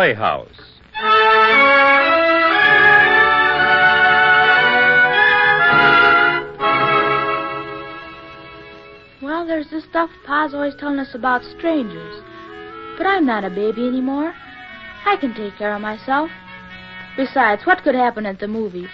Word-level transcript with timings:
Playhouse. 0.00 0.48
Well, 9.20 9.46
there's 9.46 9.68
this 9.68 9.84
stuff 9.84 10.08
Pa's 10.26 10.54
always 10.54 10.74
telling 10.76 10.98
us 11.00 11.14
about 11.14 11.42
strangers. 11.44 12.22
But 12.96 13.08
I'm 13.08 13.26
not 13.26 13.44
a 13.44 13.50
baby 13.50 13.86
anymore. 13.86 14.32
I 15.04 15.18
can 15.20 15.34
take 15.34 15.58
care 15.58 15.74
of 15.74 15.82
myself. 15.82 16.30
Besides, 17.18 17.66
what 17.66 17.82
could 17.82 17.94
happen 17.94 18.24
at 18.24 18.40
the 18.40 18.48
movies? 18.48 18.88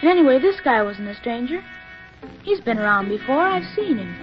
And 0.00 0.08
anyway, 0.08 0.38
this 0.38 0.60
guy 0.60 0.80
wasn't 0.84 1.08
a 1.08 1.16
stranger. 1.16 1.60
He's 2.44 2.60
been 2.60 2.78
around 2.78 3.08
before. 3.08 3.40
I've 3.40 3.74
seen 3.74 3.98
him. 3.98 4.14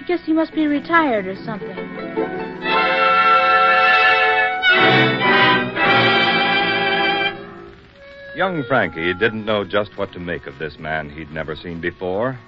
I 0.00 0.06
guess 0.06 0.20
he 0.24 0.32
must 0.32 0.54
be 0.54 0.66
retired 0.66 1.26
or 1.26 1.36
something. 1.44 2.49
Young 8.40 8.64
Frankie 8.64 9.12
didn't 9.12 9.44
know 9.44 9.64
just 9.64 9.98
what 9.98 10.14
to 10.14 10.18
make 10.18 10.46
of 10.46 10.58
this 10.58 10.78
man 10.78 11.10
he'd 11.10 11.30
never 11.30 11.54
seen 11.54 11.78
before, 11.78 12.38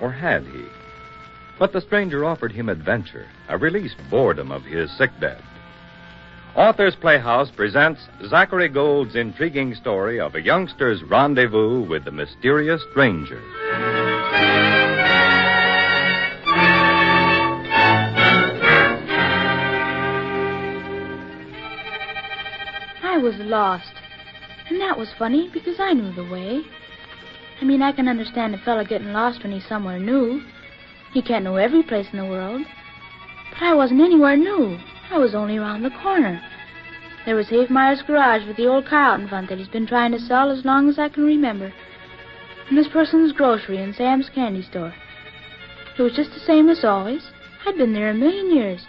or 0.00 0.10
had 0.10 0.44
he? 0.44 0.64
But 1.58 1.74
the 1.74 1.82
stranger 1.82 2.24
offered 2.24 2.52
him 2.52 2.70
adventure, 2.70 3.26
a 3.50 3.58
released 3.58 3.98
boredom 4.08 4.50
of 4.50 4.62
his 4.62 4.90
sickbed. 4.96 5.42
Author's 6.56 6.96
Playhouse 6.96 7.50
presents 7.50 8.00
Zachary 8.28 8.70
Gold's 8.70 9.14
intriguing 9.14 9.74
story 9.74 10.18
of 10.18 10.34
a 10.34 10.40
youngster's 10.40 11.02
rendezvous 11.02 11.86
with 11.86 12.06
the 12.06 12.12
mysterious 12.12 12.80
stranger. 12.90 13.42
I 23.02 23.18
was 23.22 23.34
lost. 23.36 24.01
And 24.68 24.80
that 24.80 24.98
was 24.98 25.12
funny 25.18 25.50
because 25.52 25.78
I 25.78 25.92
knew 25.92 26.12
the 26.12 26.28
way. 26.30 26.62
I 27.60 27.64
mean, 27.64 27.82
I 27.82 27.92
can 27.92 28.08
understand 28.08 28.54
a 28.54 28.58
fellow 28.58 28.84
getting 28.84 29.12
lost 29.12 29.42
when 29.42 29.52
he's 29.52 29.66
somewhere 29.66 29.98
new. 29.98 30.42
He 31.12 31.22
can't 31.22 31.44
know 31.44 31.56
every 31.56 31.82
place 31.82 32.06
in 32.12 32.18
the 32.18 32.24
world. 32.24 32.62
But 33.52 33.62
I 33.62 33.74
wasn't 33.74 34.00
anywhere 34.00 34.36
new. 34.36 34.78
I 35.10 35.18
was 35.18 35.34
only 35.34 35.58
around 35.58 35.82
the 35.82 35.90
corner. 36.02 36.40
There 37.24 37.36
was 37.36 37.48
Havemeyer's 37.48 38.02
garage 38.02 38.46
with 38.46 38.56
the 38.56 38.66
old 38.66 38.86
car 38.86 39.14
out 39.14 39.20
in 39.20 39.28
front 39.28 39.48
that 39.48 39.58
he's 39.58 39.68
been 39.68 39.86
trying 39.86 40.12
to 40.12 40.18
sell 40.18 40.50
as 40.50 40.64
long 40.64 40.88
as 40.88 40.98
I 40.98 41.08
can 41.08 41.24
remember. 41.24 41.72
And 42.66 42.76
Miss 42.76 42.88
Person's 42.88 43.32
grocery 43.32 43.78
and 43.78 43.94
Sam's 43.94 44.28
candy 44.28 44.62
store. 44.62 44.92
It 45.98 46.02
was 46.02 46.14
just 46.14 46.32
the 46.32 46.40
same 46.40 46.68
as 46.68 46.84
always. 46.84 47.22
I'd 47.66 47.76
been 47.76 47.92
there 47.92 48.10
a 48.10 48.14
million 48.14 48.54
years. 48.54 48.80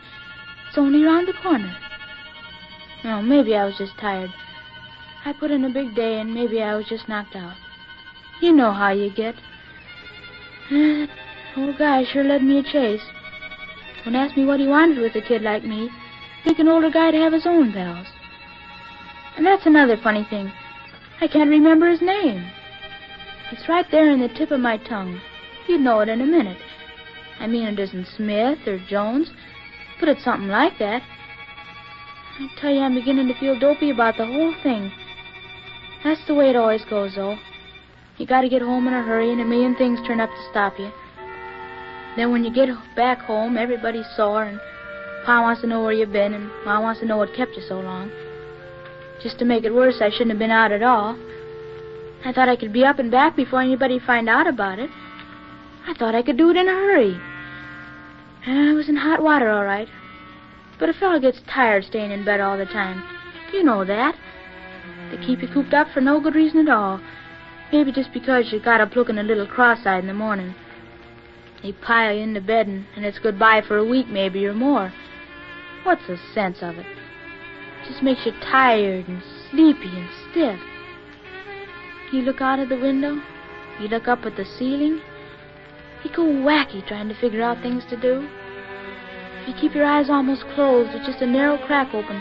It's 0.70 0.78
only 0.78 1.04
around 1.04 1.28
the 1.28 1.34
corner. 1.34 1.76
Oh, 3.04 3.22
maybe 3.22 3.56
I 3.56 3.66
was 3.66 3.78
just 3.78 3.98
tired. 4.00 4.32
I 5.26 5.34
put 5.34 5.52
in 5.52 5.64
a 5.64 5.70
big 5.70 5.96
day, 5.96 6.20
and 6.20 6.34
maybe 6.34 6.62
I 6.62 6.76
was 6.76 6.86
just 6.88 7.08
knocked 7.08 7.36
out. 7.36 7.56
You 8.42 8.52
know 8.52 8.72
how 8.74 8.92
you 8.92 9.10
get. 9.10 9.36
Old 11.58 11.78
guy 11.78 12.04
sure 12.04 12.24
led 12.24 12.44
me 12.44 12.60
a 12.60 12.64
chase. 12.64 13.02
Don't 14.04 14.16
ask 14.16 14.36
me 14.36 14.46
what 14.46 14.60
he 14.60 14.68
wanted 14.68 14.98
with 14.98 15.16
a 15.16 15.22
kid 15.22 15.42
like 15.42 15.64
me. 15.64 15.90
Think 16.44 16.60
an 16.60 16.68
older 16.68 16.90
guy 16.90 17.12
to 17.12 17.18
have 17.18 17.32
his 17.32 17.46
own 17.46 17.72
pals. 17.72 18.08
And 19.38 19.46
that's 19.46 19.66
another 19.66 19.96
funny 19.96 20.28
thing. 20.30 20.52
I 21.22 21.28
can't 21.28 21.50
remember 21.50 21.90
his 21.90 22.02
name. 22.02 22.46
It's 23.52 23.70
right 23.70 23.86
there 23.92 24.12
in 24.12 24.20
the 24.20 24.28
tip 24.28 24.52
of 24.52 24.60
my 24.60 24.78
tongue. 24.78 25.22
You'd 25.68 25.82
know 25.82 26.02
it 26.02 26.10
in 26.10 26.20
a 26.20 26.26
minute. 26.26 26.58
I 27.40 27.48
mean, 27.48 27.68
it 27.68 27.80
isn't 27.80 28.08
Smith 28.18 28.68
or 28.68 28.78
Jones, 28.90 29.30
but 30.00 30.10
it's 30.10 30.24
something 30.24 30.50
like 30.50 30.78
that. 30.80 31.02
I 32.40 32.48
tell 32.60 32.74
you, 32.74 32.82
I'm 32.82 32.96
beginning 32.96 33.28
to 33.28 33.40
feel 33.40 33.58
dopey 33.58 33.90
about 33.90 34.18
the 34.18 34.26
whole 34.26 34.54
thing. 34.64 34.92
That's 36.04 36.26
the 36.28 36.34
way 36.34 36.50
it 36.50 36.56
always 36.56 36.84
goes, 36.86 37.16
though. 37.16 37.38
You 38.18 38.28
gotta 38.28 38.50
get 38.50 38.62
home 38.62 38.88
in 38.88 38.94
a 38.94 39.02
hurry, 39.02 39.32
and 39.32 39.42
a 39.42 39.46
million 39.46 39.76
things 39.76 40.00
turn 40.06 40.20
up 40.20 40.30
to 40.30 40.50
stop 40.52 40.78
you. 40.78 40.92
Then 42.16 42.32
when 42.32 42.44
you 42.44 42.54
get 42.54 42.70
back 42.96 43.20
home, 43.20 43.58
everybody's 43.58 44.06
sore, 44.16 44.44
and 44.44 44.60
Pa 45.26 45.42
wants 45.42 45.62
to 45.62 45.68
know 45.68 45.82
where 45.84 45.94
you've 45.94 46.12
been, 46.12 46.34
and 46.34 46.52
Ma 46.66 46.80
wants 46.80 47.00
to 47.00 47.06
know 47.08 47.18
what 47.18 47.34
kept 47.34 47.56
you 47.56 47.64
so 47.68 47.80
long. 47.80 48.12
Just 49.22 49.40
to 49.40 49.46
make 49.46 49.64
it 49.64 49.74
worse, 49.74 49.96
I 50.02 50.10
shouldn't 50.10 50.32
have 50.32 50.40
been 50.40 50.52
out 50.52 50.72
at 50.72 50.84
all. 50.84 51.18
I 52.26 52.32
thought 52.34 52.50
I 52.50 52.56
could 52.56 52.74
be 52.74 52.86
up 52.86 53.00
and 53.00 53.10
back 53.10 53.36
before 53.36 53.62
anybody 53.62 54.00
find 54.00 54.30
out 54.30 54.48
about 54.48 54.80
it. 54.80 54.90
I 55.88 55.94
thought 55.94 56.16
I 56.16 56.22
could 56.22 56.38
do 56.38 56.50
it 56.50 56.58
in 56.58 56.68
a 56.68 56.72
hurry. 56.72 57.20
I 58.46 58.74
was 58.74 58.90
in 58.90 58.96
hot 58.96 59.24
water, 59.24 59.50
all 59.50 59.64
right. 59.64 59.88
But 60.80 60.90
a 60.90 60.94
fellow 60.94 61.20
gets 61.20 61.40
tired 61.54 61.86
staying 61.86 62.12
in 62.12 62.26
bed 62.26 62.42
all 62.42 62.58
the 62.58 62.66
time. 62.66 63.04
You 63.54 63.64
know 63.64 63.86
that. 63.86 64.16
They 65.14 65.24
keep 65.24 65.44
you 65.44 65.48
cooped 65.48 65.76
up 65.76 65.90
for 65.94 66.02
no 66.02 66.20
good 66.20 66.34
reason 66.34 66.68
at 66.68 66.74
all. 66.74 67.00
Maybe 67.72 67.92
just 67.92 68.12
because 68.14 68.52
you 68.52 68.60
got 68.60 68.82
up 68.82 68.96
looking 68.96 69.20
a 69.20 69.24
little 69.24 69.46
cross-eyed 69.46 70.00
in 70.00 70.08
the 70.08 70.14
morning. 70.14 70.56
They 71.62 71.72
pile 71.72 72.16
you 72.16 72.24
into 72.24 72.42
bed, 72.42 72.66
and, 72.66 72.88
and 72.96 73.06
it's 73.06 73.20
goodbye 73.20 73.62
for 73.62 73.78
a 73.78 73.86
week, 73.86 74.08
maybe, 74.08 74.44
or 74.48 74.56
more. 74.56 74.92
What's 75.84 76.08
the 76.08 76.18
sense 76.34 76.64
of 76.64 76.80
it? 76.80 76.88
Just 77.88 78.02
makes 78.02 78.26
you 78.26 78.32
tired 78.42 79.08
and 79.08 79.22
sleepy 79.52 79.90
and 79.96 80.10
stiff. 80.32 80.60
You 82.12 82.24
look 82.24 82.42
out 82.42 82.58
of 82.58 82.70
the 82.70 82.80
window, 82.80 83.22
you 83.80 83.90
look 83.90 84.08
up 84.08 84.26
at 84.26 84.36
the 84.36 84.46
ceiling, 84.46 85.00
you 86.04 86.10
go 86.12 86.24
wacky 86.24 86.86
trying 86.88 87.10
to 87.10 87.16
figure 87.16 87.44
out 87.44 87.62
things 87.62 87.86
to 87.92 87.98
do. 87.98 88.28
If 89.42 89.50
you 89.50 89.54
keep 89.54 89.76
your 89.76 89.86
eyes 89.86 90.10
almost 90.10 90.44
closed 90.56 90.92
with 90.92 91.06
just 91.06 91.22
a 91.22 91.28
narrow 91.28 91.58
crack 91.68 91.94
open, 91.94 92.20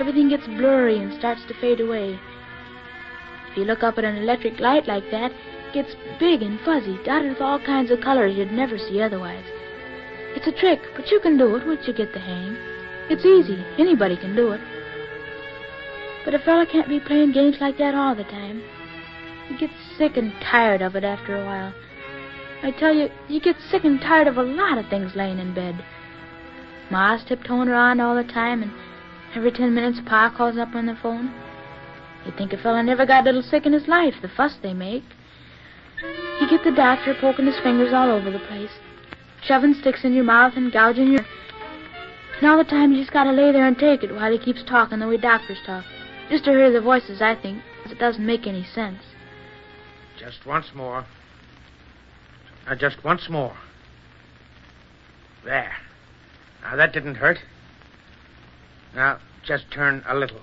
everything 0.00 0.28
gets 0.28 0.46
blurry 0.46 0.98
and 0.98 1.18
starts 1.18 1.42
to 1.48 1.54
fade 1.60 1.80
away. 1.80 2.18
If 3.50 3.56
you 3.56 3.64
look 3.64 3.82
up 3.82 3.98
at 3.98 4.04
an 4.04 4.16
electric 4.16 4.60
light 4.60 4.86
like 4.86 5.10
that, 5.10 5.32
it 5.32 5.72
gets 5.72 5.94
big 6.18 6.42
and 6.42 6.60
fuzzy, 6.60 6.98
dotted 7.04 7.30
with 7.30 7.40
all 7.40 7.58
kinds 7.58 7.90
of 7.90 8.00
colors 8.00 8.36
you'd 8.36 8.52
never 8.52 8.78
see 8.78 9.00
otherwise. 9.00 9.44
It's 10.34 10.46
a 10.46 10.52
trick, 10.52 10.80
but 10.94 11.10
you 11.10 11.20
can 11.20 11.38
do 11.38 11.56
it 11.56 11.66
once 11.66 11.86
you 11.86 11.94
get 11.94 12.12
the 12.12 12.20
hang. 12.20 12.56
It's 13.08 13.24
easy. 13.24 13.64
Anybody 13.78 14.16
can 14.16 14.36
do 14.36 14.52
it. 14.52 14.60
But 16.24 16.34
a 16.34 16.38
fella 16.40 16.66
can't 16.66 16.88
be 16.88 17.00
playing 17.00 17.32
games 17.32 17.56
like 17.60 17.78
that 17.78 17.94
all 17.94 18.14
the 18.14 18.24
time. 18.24 18.62
You 19.48 19.56
get 19.58 19.70
sick 19.96 20.16
and 20.16 20.32
tired 20.42 20.82
of 20.82 20.96
it 20.96 21.04
after 21.04 21.36
a 21.36 21.44
while. 21.44 21.72
I 22.62 22.72
tell 22.72 22.92
you, 22.92 23.08
you 23.28 23.40
get 23.40 23.56
sick 23.70 23.84
and 23.84 24.00
tired 24.00 24.26
of 24.26 24.36
a 24.36 24.42
lot 24.42 24.76
of 24.76 24.88
things 24.88 25.14
laying 25.14 25.38
in 25.38 25.54
bed. 25.54 25.84
Ma's 26.90 27.24
tiptoeing 27.24 27.68
around 27.68 28.00
all 28.00 28.16
the 28.16 28.24
time, 28.24 28.62
and 28.62 28.72
every 29.34 29.50
ten 29.52 29.74
minutes 29.74 30.00
Pa 30.06 30.32
calls 30.36 30.56
up 30.56 30.74
on 30.74 30.86
the 30.86 30.96
phone. 30.96 31.34
You'd 32.24 32.36
think 32.36 32.52
a 32.52 32.58
fella 32.58 32.82
never 32.82 33.06
got 33.06 33.22
a 33.22 33.24
little 33.24 33.42
sick 33.42 33.66
in 33.66 33.72
his 33.72 33.88
life, 33.88 34.14
the 34.20 34.28
fuss 34.28 34.56
they 34.62 34.74
make. 34.74 35.04
You 36.40 36.48
get 36.48 36.64
the 36.64 36.72
doctor 36.72 37.14
poking 37.20 37.46
his 37.46 37.58
fingers 37.60 37.92
all 37.92 38.10
over 38.10 38.30
the 38.30 38.38
place, 38.40 38.70
shoving 39.42 39.74
sticks 39.74 40.04
in 40.04 40.12
your 40.12 40.24
mouth 40.24 40.54
and 40.56 40.72
gouging 40.72 41.12
your... 41.12 41.24
And 42.38 42.50
all 42.50 42.58
the 42.58 42.64
time 42.64 42.92
you 42.92 43.00
just 43.00 43.12
gotta 43.12 43.32
lay 43.32 43.52
there 43.52 43.66
and 43.66 43.78
take 43.78 44.02
it 44.02 44.14
while 44.14 44.30
he 44.30 44.38
keeps 44.38 44.62
talking 44.64 44.98
the 44.98 45.08
way 45.08 45.16
doctors 45.16 45.58
talk. 45.64 45.84
Just 46.28 46.44
to 46.44 46.50
hear 46.50 46.70
the 46.70 46.80
voices, 46.80 47.22
I 47.22 47.34
think, 47.34 47.62
it 47.86 47.98
doesn't 47.98 48.24
make 48.24 48.46
any 48.46 48.64
sense. 48.64 49.00
Just 50.18 50.44
once 50.44 50.66
more. 50.74 51.06
Now, 52.66 52.74
just 52.74 53.02
once 53.04 53.28
more. 53.30 53.56
There. 55.44 55.72
Now, 56.62 56.76
that 56.76 56.92
didn't 56.92 57.14
hurt. 57.14 57.38
Now, 58.96 59.18
just 59.44 59.70
turn 59.70 60.02
a 60.08 60.14
little. 60.14 60.40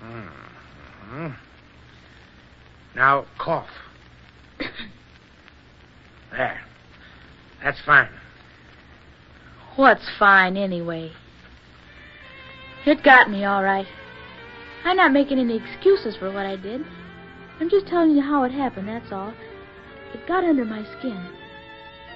hmm 0.00 1.28
Now, 2.96 3.26
cough. 3.38 3.68
there. 6.32 6.62
That's 7.62 7.80
fine. 7.86 8.08
What's 9.76 10.04
fine, 10.18 10.56
anyway? 10.56 11.12
It 12.84 13.04
got 13.04 13.30
me, 13.30 13.44
all 13.44 13.62
right. 13.62 13.86
I'm 14.84 14.96
not 14.96 15.12
making 15.12 15.38
any 15.38 15.56
excuses 15.56 16.16
for 16.16 16.32
what 16.32 16.44
I 16.44 16.56
did. 16.56 16.84
I'm 17.60 17.70
just 17.70 17.86
telling 17.86 18.16
you 18.16 18.22
how 18.22 18.42
it 18.42 18.50
happened, 18.50 18.88
that's 18.88 19.12
all. 19.12 19.32
It 20.12 20.26
got 20.26 20.42
under 20.42 20.64
my 20.64 20.84
skin. 20.98 21.24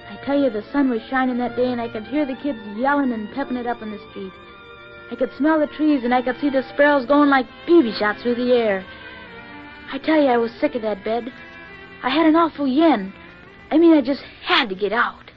I 0.09 0.17
tell 0.25 0.37
you, 0.37 0.49
the 0.49 0.65
sun 0.73 0.89
was 0.89 1.01
shining 1.09 1.37
that 1.37 1.55
day, 1.55 1.71
and 1.71 1.79
I 1.79 1.87
could 1.87 2.07
hear 2.07 2.25
the 2.25 2.35
kids 2.35 2.59
yelling 2.75 3.13
and 3.13 3.33
pepping 3.33 3.55
it 3.55 3.67
up 3.67 3.81
in 3.81 3.91
the 3.91 4.09
street. 4.09 4.33
I 5.11 5.15
could 5.15 5.31
smell 5.37 5.59
the 5.59 5.67
trees, 5.67 6.05
and 6.05 6.13
I 6.13 6.21
could 6.21 6.39
see 6.39 6.49
the 6.49 6.63
sparrows 6.73 7.05
going 7.05 7.29
like 7.29 7.45
BB 7.67 7.99
shots 7.99 8.23
through 8.23 8.35
the 8.35 8.53
air. 8.53 8.85
I 9.91 9.97
tell 9.97 10.21
you, 10.21 10.29
I 10.29 10.37
was 10.37 10.53
sick 10.53 10.73
of 10.73 10.81
that 10.83 11.03
bed. 11.03 11.31
I 12.01 12.09
had 12.09 12.25
an 12.25 12.37
awful 12.37 12.65
yen. 12.65 13.13
I 13.69 13.77
mean, 13.77 13.93
I 13.93 14.01
just 14.01 14.23
had 14.43 14.69
to 14.69 14.75
get 14.75 14.93
out. 14.93 15.31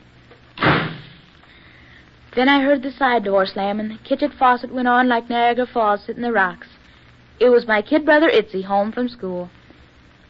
Then 2.37 2.49
I 2.49 2.63
heard 2.63 2.83
the 2.83 2.93
side 2.93 3.25
door 3.25 3.47
slam, 3.47 3.81
and 3.81 3.91
the 3.91 3.99
kitchen 3.99 4.33
faucet 4.39 4.73
went 4.73 4.89
on 4.89 5.09
like 5.09 5.29
Niagara 5.29 5.67
Falls 5.67 6.05
sitting 6.05 6.23
the 6.23 6.33
rocks. 6.33 6.69
It 7.41 7.49
was 7.49 7.67
my 7.67 7.83
kid 7.83 8.05
brother 8.05 8.29
Itzy 8.29 8.63
home 8.63 8.93
from 8.93 9.09
school. 9.09 9.51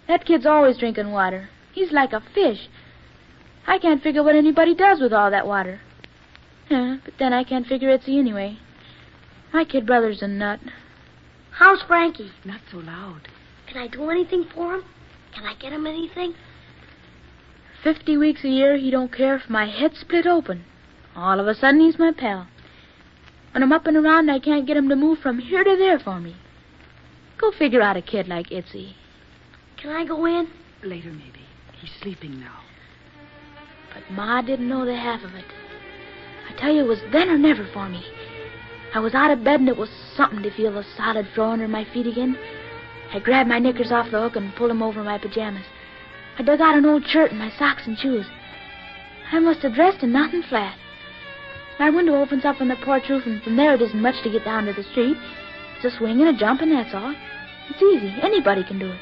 That 0.08 0.24
kid's 0.24 0.46
always 0.46 0.78
drinking 0.78 1.12
water. 1.12 1.48
He's 1.72 1.92
like 1.92 2.12
a 2.12 2.22
fish. 2.34 2.68
I 3.66 3.78
can't 3.78 4.02
figure 4.02 4.22
what 4.22 4.36
anybody 4.36 4.74
does 4.74 5.00
with 5.00 5.12
all 5.12 5.30
that 5.30 5.46
water. 5.46 5.80
Yeah, 6.70 6.96
but 7.04 7.14
then 7.18 7.32
I 7.32 7.44
can't 7.44 7.66
figure 7.66 7.90
Itzy 7.90 8.18
anyway. 8.18 8.58
My 9.54 9.64
kid 9.64 9.86
brother's 9.86 10.20
a 10.20 10.26
nut. 10.26 10.58
How's 11.52 11.80
Frankie? 11.82 12.32
Not 12.44 12.60
so 12.72 12.78
loud. 12.78 13.28
Can 13.68 13.80
I 13.80 13.86
do 13.86 14.10
anything 14.10 14.46
for 14.52 14.74
him? 14.74 14.84
Can 15.32 15.46
I 15.46 15.54
get 15.54 15.72
him 15.72 15.86
anything? 15.86 16.34
Fifty 17.84 18.16
weeks 18.16 18.42
a 18.42 18.48
year, 18.48 18.76
he 18.76 18.90
don't 18.90 19.12
care 19.12 19.36
if 19.36 19.48
my 19.48 19.66
head's 19.66 20.00
split 20.00 20.26
open. 20.26 20.64
All 21.14 21.38
of 21.38 21.46
a 21.46 21.54
sudden, 21.54 21.78
he's 21.78 22.00
my 22.00 22.10
pal. 22.10 22.48
When 23.52 23.62
I'm 23.62 23.72
up 23.72 23.86
and 23.86 23.96
around, 23.96 24.28
I 24.28 24.40
can't 24.40 24.66
get 24.66 24.76
him 24.76 24.88
to 24.88 24.96
move 24.96 25.20
from 25.20 25.38
here 25.38 25.62
to 25.62 25.76
there 25.76 26.00
for 26.00 26.18
me. 26.18 26.34
Go 27.38 27.52
figure 27.52 27.80
out 27.80 27.96
a 27.96 28.02
kid 28.02 28.26
like 28.26 28.50
Itzy. 28.50 28.96
Can 29.76 29.90
I 29.92 30.04
go 30.04 30.26
in? 30.26 30.48
Later, 30.82 31.12
maybe. 31.12 31.46
He's 31.80 31.92
sleeping 32.02 32.40
now. 32.40 32.58
But 33.94 34.10
Ma 34.10 34.42
didn't 34.42 34.68
know 34.68 34.84
the 34.84 34.96
half 34.96 35.22
of 35.22 35.32
it. 35.36 35.44
I 36.50 36.60
tell 36.60 36.74
you, 36.74 36.80
it 36.80 36.88
was 36.88 37.02
then 37.12 37.28
or 37.28 37.38
never 37.38 37.64
for 37.72 37.88
me. 37.88 38.04
I 38.94 39.00
was 39.00 39.14
out 39.14 39.32
of 39.32 39.42
bed, 39.42 39.58
and 39.58 39.68
it 39.68 39.76
was 39.76 39.90
something 40.16 40.42
to 40.44 40.52
feel 40.52 40.72
the 40.72 40.84
solid 40.96 41.26
floor 41.34 41.48
under 41.48 41.66
my 41.66 41.84
feet 41.84 42.06
again. 42.06 42.38
I 43.12 43.18
grabbed 43.18 43.48
my 43.48 43.58
knickers 43.58 43.90
off 43.90 44.12
the 44.12 44.20
hook 44.20 44.36
and 44.36 44.54
pulled 44.54 44.70
them 44.70 44.82
over 44.82 45.02
my 45.02 45.18
pajamas. 45.18 45.66
I 46.38 46.42
dug 46.42 46.60
out 46.60 46.76
an 46.76 46.86
old 46.86 47.04
shirt 47.06 47.30
and 47.30 47.40
my 47.40 47.50
socks 47.58 47.86
and 47.86 47.98
shoes. 47.98 48.26
I 49.32 49.40
must 49.40 49.60
have 49.62 49.74
dressed 49.74 50.04
in 50.04 50.12
nothing 50.12 50.42
flat. 50.42 50.78
My 51.78 51.90
window 51.90 52.14
opens 52.14 52.44
up 52.44 52.60
on 52.60 52.68
the 52.68 52.76
porch 52.76 53.08
roof, 53.08 53.26
and 53.26 53.42
from 53.42 53.56
there 53.56 53.74
it 53.74 53.82
isn't 53.82 54.00
much 54.00 54.22
to 54.22 54.30
get 54.30 54.44
down 54.44 54.66
to 54.66 54.72
the 54.72 54.84
street. 54.84 55.16
It's 55.76 55.92
a 55.92 55.98
swing 55.98 56.20
and 56.20 56.34
a 56.34 56.38
jump, 56.38 56.60
and 56.60 56.70
that's 56.70 56.94
all. 56.94 57.14
It's 57.70 57.82
easy. 57.82 58.14
Anybody 58.22 58.62
can 58.62 58.78
do 58.78 58.90
it. 58.90 59.00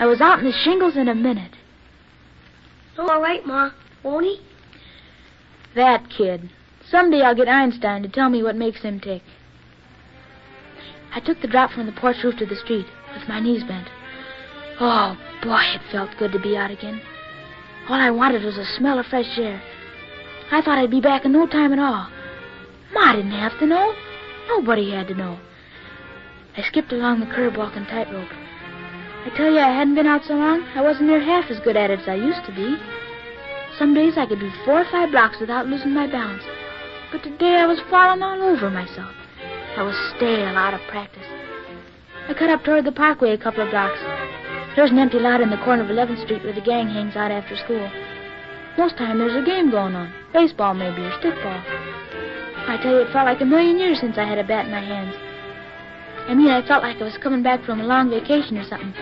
I 0.00 0.06
was 0.06 0.20
out 0.20 0.40
in 0.40 0.44
the 0.44 0.52
shingles 0.64 0.96
in 0.96 1.08
a 1.08 1.14
minute. 1.14 1.52
All 2.98 3.22
right, 3.22 3.46
Ma. 3.46 3.70
Won't 4.02 4.26
he? 4.26 4.40
That 5.76 6.10
kid. 6.10 6.50
Someday 6.90 7.22
I'll 7.22 7.34
get 7.34 7.48
Einstein 7.48 8.02
to 8.02 8.08
tell 8.08 8.28
me 8.28 8.42
what 8.42 8.56
makes 8.56 8.82
him 8.82 9.00
tick. 9.00 9.22
I 11.14 11.20
took 11.20 11.40
the 11.40 11.48
drop 11.48 11.70
from 11.70 11.86
the 11.86 11.92
porch 11.92 12.16
roof 12.24 12.36
to 12.38 12.46
the 12.46 12.56
street 12.56 12.86
with 13.14 13.28
my 13.28 13.40
knees 13.40 13.64
bent. 13.64 13.88
Oh, 14.80 15.16
boy, 15.42 15.62
it 15.74 15.80
felt 15.92 16.10
good 16.18 16.32
to 16.32 16.40
be 16.40 16.56
out 16.56 16.70
again. 16.70 17.00
All 17.88 18.00
I 18.00 18.10
wanted 18.10 18.42
was 18.42 18.58
a 18.58 18.64
smell 18.64 18.98
of 18.98 19.06
fresh 19.06 19.38
air. 19.38 19.62
I 20.50 20.60
thought 20.60 20.78
I'd 20.78 20.90
be 20.90 21.00
back 21.00 21.24
in 21.24 21.32
no 21.32 21.46
time 21.46 21.72
at 21.72 21.78
all. 21.78 22.08
Ma 22.92 23.12
didn't 23.12 23.30
have 23.32 23.58
to 23.60 23.66
know. 23.66 23.94
Nobody 24.48 24.90
had 24.90 25.08
to 25.08 25.14
know. 25.14 25.38
I 26.56 26.62
skipped 26.62 26.92
along 26.92 27.20
the 27.20 27.26
curb 27.26 27.56
walking 27.56 27.86
tightrope. 27.86 28.28
I 29.24 29.30
tell 29.36 29.50
you, 29.50 29.58
I 29.58 29.72
hadn't 29.72 29.94
been 29.94 30.06
out 30.06 30.24
so 30.24 30.34
long, 30.34 30.62
I 30.74 30.82
wasn't 30.82 31.08
near 31.08 31.20
half 31.20 31.50
as 31.50 31.60
good 31.60 31.76
at 31.76 31.90
it 31.90 32.00
as 32.00 32.08
I 32.08 32.14
used 32.14 32.44
to 32.46 32.52
be. 32.52 32.76
Some 33.78 33.94
days 33.94 34.18
I 34.18 34.26
could 34.26 34.38
do 34.38 34.50
four 34.64 34.82
or 34.82 34.90
five 34.90 35.10
blocks 35.10 35.40
without 35.40 35.66
losing 35.66 35.94
my 35.94 36.06
balance. 36.06 36.44
But 37.14 37.22
today 37.22 37.62
I 37.62 37.66
was 37.66 37.78
falling 37.94 38.24
all 38.24 38.42
over 38.42 38.68
myself. 38.70 39.14
I 39.78 39.86
was 39.86 39.94
stale 40.16 40.58
out 40.58 40.74
of 40.74 40.80
practice. 40.90 41.22
I 42.26 42.34
cut 42.34 42.50
up 42.50 42.64
toward 42.64 42.84
the 42.84 42.90
parkway 42.90 43.30
a 43.30 43.38
couple 43.38 43.62
of 43.62 43.70
blocks. 43.70 44.00
There's 44.74 44.90
an 44.90 44.98
empty 44.98 45.20
lot 45.20 45.40
in 45.40 45.48
the 45.48 45.62
corner 45.62 45.84
of 45.84 45.94
11th 45.94 46.24
Street 46.24 46.42
where 46.42 46.52
the 46.52 46.60
gang 46.60 46.88
hangs 46.88 47.14
out 47.14 47.30
after 47.30 47.54
school. 47.54 47.88
Most 48.76 48.98
time 48.98 49.20
there's 49.20 49.38
a 49.38 49.46
game 49.46 49.70
going 49.70 49.94
on. 49.94 50.12
Baseball, 50.32 50.74
maybe, 50.74 51.06
or 51.06 51.14
stickball. 51.22 51.62
I 52.66 52.82
tell 52.82 52.98
you, 52.98 53.06
it 53.06 53.12
felt 53.12 53.30
like 53.30 53.40
a 53.40 53.46
million 53.46 53.78
years 53.78 54.00
since 54.00 54.18
I 54.18 54.24
had 54.24 54.38
a 54.38 54.42
bat 54.42 54.66
in 54.66 54.72
my 54.72 54.82
hands. 54.82 55.14
I 56.26 56.34
mean, 56.34 56.50
I 56.50 56.66
felt 56.66 56.82
like 56.82 56.98
I 56.98 57.04
was 57.04 57.16
coming 57.18 57.44
back 57.44 57.62
from 57.62 57.80
a 57.80 57.86
long 57.86 58.10
vacation 58.10 58.58
or 58.58 58.66
something. 58.66 58.92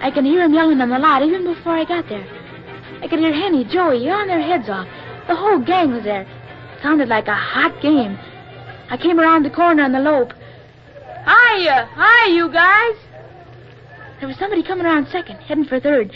I 0.00 0.12
could 0.12 0.24
hear 0.24 0.42
'em 0.42 0.54
yelling 0.54 0.80
on 0.80 0.90
the 0.90 0.98
lot 1.00 1.24
even 1.26 1.42
before 1.42 1.74
I 1.74 1.84
got 1.84 2.08
there. 2.08 2.26
I 3.02 3.08
could 3.08 3.18
hear 3.18 3.34
Henny, 3.34 3.64
Joey, 3.64 4.04
yelling 4.04 4.28
their 4.28 4.40
heads 4.40 4.70
off. 4.70 4.86
The 5.26 5.34
whole 5.34 5.58
gang 5.58 5.90
was 5.90 6.04
there. 6.04 6.24
Sounded 6.86 7.08
like 7.08 7.26
a 7.26 7.34
hot 7.34 7.82
game. 7.82 8.16
I 8.88 8.96
came 8.96 9.18
around 9.18 9.42
the 9.44 9.50
corner 9.50 9.82
on 9.82 9.90
the 9.90 9.98
lope. 9.98 10.32
Hiya! 11.26 11.72
Uh, 11.82 11.86
hi, 11.90 12.30
you 12.30 12.48
guys! 12.48 12.94
There 14.20 14.28
was 14.28 14.36
somebody 14.38 14.62
coming 14.62 14.86
around 14.86 15.08
second, 15.08 15.38
heading 15.40 15.64
for 15.64 15.80
third. 15.80 16.12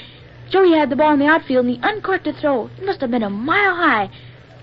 Joey 0.49 0.71
had 0.79 0.89
the 0.89 0.95
ball 0.95 1.15
in 1.15 1.19
the 1.19 1.27
outfield, 1.27 1.67
and 1.67 1.75
he 1.75 1.81
uncorked 1.83 2.23
to 2.27 2.33
throw. 2.33 2.71
It 2.79 2.87
must 2.87 3.01
have 3.01 3.11
been 3.11 3.25
a 3.25 3.29
mile 3.29 3.75
high. 3.75 4.11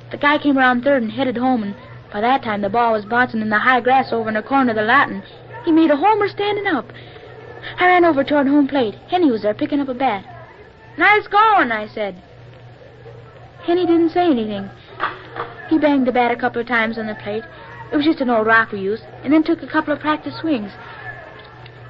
The 0.10 0.16
guy 0.16 0.38
came 0.38 0.58
around 0.58 0.84
third 0.84 1.04
and 1.04 1.12
headed 1.12 1.36
home, 1.36 1.62
and 1.62 1.76
by 2.14 2.22
that 2.22 2.42
time 2.42 2.62
the 2.62 2.70
ball 2.70 2.94
was 2.94 3.04
bouncing 3.04 3.42
in 3.42 3.50
the 3.50 3.60
high 3.60 3.82
grass 3.82 4.14
over 4.14 4.30
in 4.30 4.36
the 4.36 4.42
corner 4.42 4.70
of 4.70 4.78
the 4.78 4.84
lot, 4.84 5.10
and 5.10 5.24
he 5.66 5.74
made 5.74 5.92
a 5.92 5.98
homer 5.98 6.30
standing 6.30 6.68
up. 6.68 6.86
I 7.78 7.86
ran 7.86 8.06
over 8.06 8.24
toward 8.24 8.48
home 8.48 8.70
plate. 8.70 8.96
Henny 9.10 9.30
was 9.30 9.42
there 9.42 9.54
picking 9.54 9.82
up 9.82 9.90
a 9.90 9.94
bat. 9.94 10.24
Nice 10.98 11.28
going, 11.28 11.74
I 11.74 11.86
said. 11.94 12.16
Henny 13.66 13.86
didn't 13.86 14.12
say 14.12 14.32
anything. 14.32 14.70
He 15.70 15.78
banged 15.78 16.08
the 16.08 16.12
bat 16.12 16.32
a 16.32 16.36
couple 16.36 16.62
of 16.62 16.68
times 16.68 16.98
on 16.98 17.08
the 17.08 17.16
plate. 17.16 17.44
It 17.92 17.96
was 17.96 18.06
just 18.06 18.22
an 18.22 18.30
old 18.30 18.48
rock 18.48 18.72
we 18.72 18.80
used, 18.80 19.04
and 19.24 19.32
then 19.32 19.44
took 19.44 19.62
a 19.62 19.68
couple 19.68 19.94
of 19.94 20.00
practice 20.00 20.38
swings. 20.40 20.72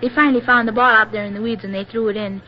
They 0.02 0.10
finally 0.10 0.42
found 0.42 0.68
the 0.68 0.74
ball 0.74 0.90
out 0.90 1.12
there 1.12 1.26
in 1.26 1.34
the 1.34 1.42
weeds, 1.42 1.64
and 1.64 1.74
they 1.74 1.84
threw 1.84 2.08
it 2.10 2.18
in. 2.18 2.42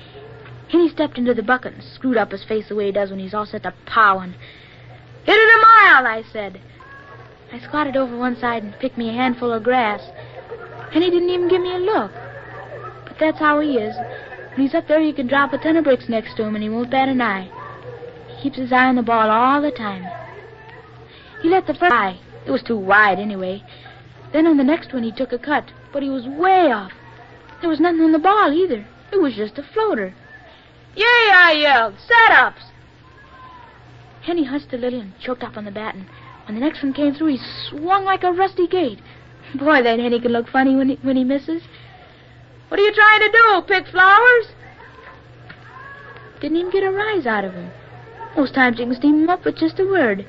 Henny 0.69 0.89
stepped 0.89 1.17
into 1.17 1.33
the 1.33 1.41
bucket 1.41 1.73
and 1.73 1.83
screwed 1.83 2.17
up 2.17 2.31
his 2.31 2.43
face 2.43 2.67
the 2.69 2.75
way 2.75 2.87
he 2.87 2.91
does 2.91 3.09
when 3.09 3.19
he's 3.19 3.33
all 3.33 3.45
set 3.45 3.63
to 3.63 3.73
powing. 3.85 4.35
Hit 5.23 5.35
it 5.35 5.57
a 5.57 5.61
mile, 5.61 6.07
I 6.07 6.23
said. 6.31 6.61
I 7.51 7.59
squatted 7.59 7.97
over 7.97 8.15
one 8.15 8.35
side 8.35 8.61
and 8.61 8.77
picked 8.79 8.97
me 8.97 9.09
a 9.09 9.13
handful 9.13 9.51
of 9.51 9.63
grass. 9.63 10.01
Henny 10.91 11.09
didn't 11.09 11.29
even 11.29 11.47
give 11.47 11.61
me 11.61 11.73
a 11.73 11.79
look. 11.79 12.11
But 13.05 13.17
that's 13.19 13.39
how 13.39 13.59
he 13.59 13.77
is. 13.77 13.95
When 14.51 14.61
he's 14.61 14.75
up 14.75 14.87
there, 14.87 14.99
you 14.99 15.13
can 15.13 15.27
drop 15.27 15.53
a 15.53 15.57
ton 15.57 15.77
of 15.77 15.83
bricks 15.83 16.07
next 16.07 16.35
to 16.35 16.43
him, 16.43 16.55
and 16.55 16.63
he 16.63 16.69
won't 16.69 16.91
bat 16.91 17.09
an 17.09 17.21
eye. 17.21 17.49
He 18.27 18.43
keeps 18.43 18.57
his 18.57 18.71
eye 18.71 18.85
on 18.85 18.95
the 18.95 19.01
ball 19.01 19.29
all 19.29 19.61
the 19.61 19.71
time. 19.71 20.05
He 21.41 21.49
let 21.49 21.67
the 21.67 21.73
first 21.73 21.93
eye. 21.93 22.19
It 22.45 22.51
was 22.51 22.63
too 22.63 22.77
wide, 22.77 23.19
anyway. 23.19 23.63
Then 24.31 24.47
on 24.47 24.57
the 24.57 24.63
next 24.63 24.93
one, 24.93 25.03
he 25.03 25.11
took 25.11 25.31
a 25.31 25.39
cut, 25.39 25.71
but 25.91 26.03
he 26.03 26.09
was 26.09 26.25
way 26.27 26.71
off. 26.71 26.91
There 27.61 27.69
was 27.69 27.79
nothing 27.79 28.01
on 28.01 28.11
the 28.11 28.19
ball, 28.19 28.51
either. 28.51 28.85
It 29.11 29.21
was 29.21 29.35
just 29.35 29.57
a 29.57 29.63
floater. 29.63 30.13
Yay, 30.95 31.03
I 31.05 31.57
yelled. 31.59 31.95
Set-ups! 31.99 32.63
Henny 34.21 34.43
hushed 34.43 34.73
a 34.73 34.77
little 34.77 34.99
and 34.99 35.17
choked 35.19 35.43
up 35.43 35.57
on 35.57 35.65
the 35.65 35.71
bat, 35.71 35.95
and 35.95 36.05
when 36.45 36.55
the 36.55 36.65
next 36.65 36.83
one 36.83 36.93
came 36.93 37.13
through, 37.13 37.27
he 37.27 37.39
swung 37.69 38.03
like 38.03 38.23
a 38.23 38.31
rusty 38.31 38.67
gate. 38.67 38.99
Boy, 39.55 39.81
that 39.81 39.99
Henny 39.99 40.19
can 40.19 40.31
look 40.31 40.49
funny 40.49 40.75
when 40.75 40.89
he, 40.89 40.95
when 41.01 41.15
he 41.15 41.23
misses. 41.23 41.63
What 42.67 42.79
are 42.79 42.83
you 42.83 42.93
trying 42.93 43.21
to 43.21 43.31
do, 43.31 43.61
pick 43.67 43.87
flowers? 43.87 44.47
Didn't 46.41 46.57
even 46.57 46.71
get 46.71 46.83
a 46.83 46.91
rise 46.91 47.25
out 47.25 47.45
of 47.45 47.53
him. 47.53 47.71
Most 48.37 48.53
times 48.53 48.79
you 48.79 48.85
can 48.85 48.95
steam 48.95 49.23
him 49.23 49.29
up 49.29 49.43
with 49.43 49.57
just 49.57 49.79
a 49.79 49.85
word. 49.85 50.25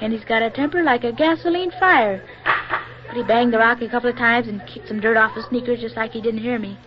And 0.00 0.12
he's 0.12 0.24
got 0.24 0.42
a 0.42 0.50
temper 0.50 0.82
like 0.82 1.04
a 1.04 1.12
gasoline 1.12 1.70
fire. 1.72 2.22
But 3.06 3.16
he 3.16 3.22
banged 3.22 3.52
the 3.52 3.58
rock 3.58 3.80
a 3.80 3.88
couple 3.88 4.10
of 4.10 4.16
times 4.16 4.48
and 4.48 4.66
kicked 4.66 4.88
some 4.88 5.00
dirt 5.00 5.16
off 5.16 5.34
his 5.34 5.46
sneakers 5.46 5.80
just 5.80 5.96
like 5.96 6.12
he 6.12 6.20
didn't 6.20 6.40
hear 6.40 6.58
me. 6.58 6.78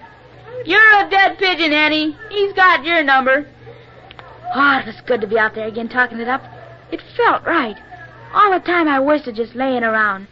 You're 0.66 1.00
a 1.00 1.10
dead 1.10 1.38
pigeon, 1.38 1.72
Henny. 1.72 2.18
He's 2.30 2.54
got 2.54 2.84
your 2.84 3.04
number. 3.04 3.48
Oh, 4.54 4.80
it 4.80 4.86
was 4.86 5.02
good 5.06 5.22
to 5.22 5.28
be 5.28 5.40
out 5.40 5.56
there 5.56 5.68
again 5.68 5.90
talking 5.90 6.20
it 6.20 6.28
up. 6.28 6.44
It 6.92 7.02
felt 7.16 7.46
right. 7.46 7.78
All 8.34 8.52
the 8.52 8.60
time 8.60 8.88
I 8.88 9.00
wasted 9.00 9.36
just 9.36 9.56
laying 9.56 9.84
around. 9.84 10.28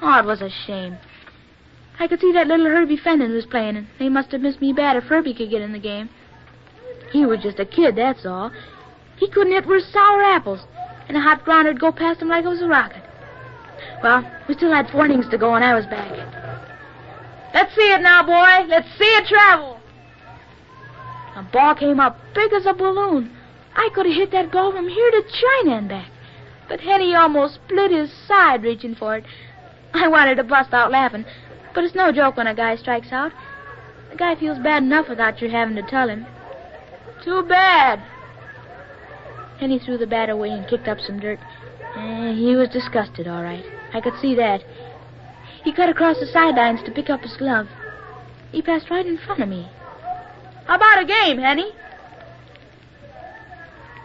Oh, 0.00 0.18
it 0.18 0.24
was 0.24 0.40
a 0.40 0.50
shame. 0.50 0.98
I 1.98 2.08
could 2.08 2.20
see 2.20 2.32
that 2.32 2.48
little 2.48 2.66
Herbie 2.66 2.96
Fenton 2.96 3.32
was 3.32 3.46
playing, 3.46 3.76
and 3.76 3.86
they 3.98 4.08
must 4.08 4.32
have 4.32 4.40
missed 4.40 4.60
me 4.60 4.72
bad 4.72 4.96
if 4.96 5.04
Herbie 5.04 5.34
could 5.34 5.50
get 5.50 5.62
in 5.62 5.72
the 5.72 5.78
game. 5.78 6.08
He 7.12 7.24
was 7.24 7.40
just 7.40 7.60
a 7.60 7.64
kid, 7.64 7.96
that's 7.96 8.26
all. 8.26 8.50
He 9.16 9.28
couldn't 9.28 9.52
hit 9.52 9.66
worth 9.66 9.84
sour 9.84 10.22
apples, 10.22 10.66
and 11.08 11.16
a 11.16 11.20
hot 11.20 11.44
grounder 11.44 11.70
would 11.70 11.80
go 11.80 11.92
past 11.92 12.20
him 12.20 12.28
like 12.28 12.44
it 12.44 12.48
was 12.48 12.62
a 12.62 12.68
rocket. 12.68 13.02
Well, 14.02 14.24
we 14.48 14.54
still 14.54 14.72
had 14.72 14.90
four 14.90 15.06
innings 15.06 15.28
to 15.30 15.38
go, 15.38 15.54
and 15.54 15.64
I 15.64 15.74
was 15.74 15.86
back. 15.86 16.10
Let's 17.54 17.74
see 17.74 17.92
it 17.92 18.00
now, 18.00 18.22
boy. 18.24 18.66
Let's 18.68 18.88
see 18.98 19.04
it 19.04 19.26
travel. 19.26 19.80
A 21.36 21.42
ball 21.42 21.74
came 21.74 22.00
up 22.00 22.18
big 22.34 22.52
as 22.52 22.66
a 22.66 22.74
balloon. 22.74 23.34
I 23.74 23.88
could 23.94 24.06
have 24.06 24.14
hit 24.14 24.30
that 24.32 24.52
ball 24.52 24.72
from 24.72 24.88
here 24.88 25.10
to 25.10 25.22
China 25.22 25.76
and 25.78 25.88
back. 25.88 26.10
But 26.68 26.80
Henny 26.80 27.14
almost 27.14 27.54
split 27.54 27.90
his 27.90 28.12
side 28.26 28.62
reaching 28.62 28.94
for 28.94 29.16
it. 29.16 29.24
I 29.92 30.08
wanted 30.08 30.36
to 30.36 30.44
bust 30.44 30.72
out 30.72 30.90
laughing, 30.90 31.24
but 31.74 31.84
it's 31.84 31.94
no 31.94 32.10
joke 32.12 32.36
when 32.36 32.46
a 32.46 32.54
guy 32.54 32.76
strikes 32.76 33.12
out. 33.12 33.32
The 34.10 34.16
guy 34.16 34.34
feels 34.36 34.58
bad 34.58 34.82
enough 34.82 35.08
without 35.08 35.40
your 35.40 35.50
having 35.50 35.76
to 35.76 35.82
tell 35.82 36.08
him. 36.08 36.26
Too 37.24 37.42
bad. 37.42 38.02
Henny 39.58 39.78
threw 39.78 39.98
the 39.98 40.06
bat 40.06 40.28
away 40.28 40.50
and 40.50 40.66
kicked 40.68 40.88
up 40.88 41.00
some 41.00 41.20
dirt. 41.20 41.38
Eh, 41.96 42.32
he 42.34 42.56
was 42.56 42.68
disgusted, 42.68 43.28
all 43.28 43.42
right. 43.42 43.64
I 43.92 44.00
could 44.00 44.18
see 44.20 44.34
that. 44.34 44.62
He 45.62 45.72
cut 45.72 45.88
across 45.88 46.18
the 46.18 46.26
sidelines 46.26 46.82
to 46.84 46.90
pick 46.90 47.08
up 47.08 47.22
his 47.22 47.36
glove. 47.36 47.68
He 48.52 48.62
passed 48.62 48.90
right 48.90 49.06
in 49.06 49.18
front 49.18 49.42
of 49.42 49.48
me. 49.48 49.68
How 50.66 50.76
about 50.76 51.02
a 51.02 51.06
game, 51.06 51.38
Henny? 51.38 51.72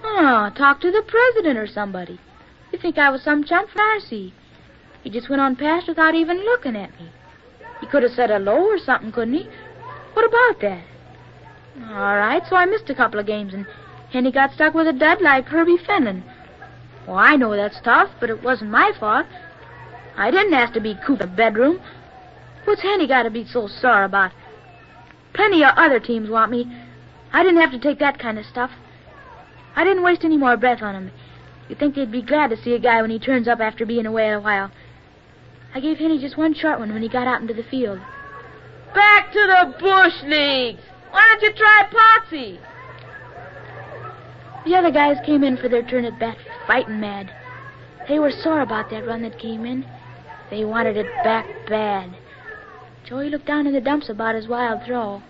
Oh, 0.04 0.52
talk 0.56 0.82
to 0.82 0.92
the 0.92 1.04
president 1.08 1.58
or 1.58 1.68
somebody. 1.68 2.20
You 2.72 2.80
think 2.80 2.98
I 2.98 3.10
was 3.10 3.24
some 3.24 3.44
chump 3.44 3.70
from. 3.70 4.34
He 5.04 5.10
just 5.10 5.30
went 5.30 5.42
on 5.42 5.56
past 5.56 5.88
without 5.88 6.16
even 6.16 6.38
looking 6.38 6.76
at 6.76 6.92
me. 7.00 7.10
He 7.80 7.88
could 7.88 8.04
have 8.04 8.12
said 8.12 8.30
hello 8.30 8.66
or 8.66 8.78
something, 8.78 9.12
couldn't 9.12 9.34
he? 9.34 9.50
What 10.14 10.26
about 10.26 10.62
that? 10.62 10.84
All 11.90 12.16
right, 12.16 12.44
so 12.50 12.56
I 12.56 12.66
missed 12.66 12.90
a 12.90 12.96
couple 12.96 13.20
of 13.20 13.26
games, 13.26 13.54
and 13.54 13.66
Henny 14.12 14.32
got 14.32 14.54
stuck 14.54 14.74
with 14.74 14.88
a 14.88 14.94
dud 14.94 15.22
like 15.22 15.46
Herbie 15.46 15.78
Fenton. 15.78 16.24
Well, 17.08 17.18
I 17.18 17.36
know 17.36 17.56
that's 17.56 17.80
tough, 17.82 18.10
but 18.20 18.30
it 18.30 18.44
wasn't 18.44 18.72
my 18.72 18.92
fault. 19.00 19.28
I 20.18 20.32
didn't 20.32 20.54
ask 20.54 20.74
to 20.74 20.82
be 20.82 20.96
cooped 20.96 21.22
in 21.22 21.30
the 21.30 21.36
bedroom. 21.36 21.80
What's 22.66 22.82
Henny 22.82 23.08
got 23.08 23.24
to 23.24 23.30
be 23.30 23.46
so 23.46 23.68
sore 23.68 24.04
about? 24.04 24.32
Plenty 25.34 25.64
of 25.64 25.74
other 25.78 26.00
teams 26.00 26.30
want 26.30 26.52
me. 26.52 26.68
I 27.32 27.44
didn't 27.44 27.62
have 27.62 27.72
to 27.72 27.80
take 27.80 28.00
that 28.00 28.20
kind 28.20 28.38
of 28.40 28.46
stuff. 28.46 28.72
I 29.76 29.84
didn't 29.84 30.04
waste 30.04 30.24
any 30.24 30.38
more 30.38 30.58
breath 30.58 30.82
on 30.82 30.96
him. 30.96 31.12
You'd 31.68 31.80
think 31.80 31.96
they'd 31.96 32.12
be 32.12 32.22
glad 32.22 32.50
to 32.50 32.58
see 32.58 32.74
a 32.74 32.80
guy 32.80 33.02
when 33.02 33.12
he 33.12 33.20
turns 33.20 33.48
up 33.48 33.60
after 33.60 33.86
being 33.86 34.08
away 34.08 34.30
a 34.32 34.40
while. 34.40 34.72
I 35.74 35.80
gave 35.80 36.00
Henny 36.00 36.20
just 36.20 36.38
one 36.38 36.56
short 36.56 36.80
one 36.80 36.92
when 36.92 37.04
he 37.04 37.10
got 37.10 37.28
out 37.28 37.42
into 37.42 37.54
the 37.54 37.64
field. 37.64 38.00
Back 38.94 39.32
to 39.32 39.40
the 39.40 39.76
bush 39.80 40.24
leagues. 40.24 40.82
Why 41.12 41.28
don't 41.32 41.44
you 41.44 41.54
try 41.54 41.88
Potsy? 41.92 42.60
The 44.66 44.76
other 44.76 44.92
guys 44.92 45.18
came 45.26 45.44
in 45.44 45.58
for 45.58 45.70
their 45.70 45.84
turn 45.84 46.06
at 46.06 46.20
bat, 46.20 46.38
fighting 46.68 47.00
mad. 47.00 47.32
They 48.08 48.20
were 48.20 48.32
sore 48.32 48.62
about 48.62 48.90
that 48.90 49.06
run 49.06 49.22
that 49.22 49.40
came 49.40 49.66
in. 49.66 49.86
They 50.50 50.66
wanted 50.66 50.98
it 50.98 51.08
back 51.24 51.48
bad. 51.68 52.16
Joey 53.06 53.30
looked 53.30 53.46
down 53.46 53.68
in 53.68 53.74
the 53.74 53.82
dumps 53.82 54.10
about 54.10 54.36
his 54.36 54.48
wild 54.48 54.84
throw. 54.86 55.22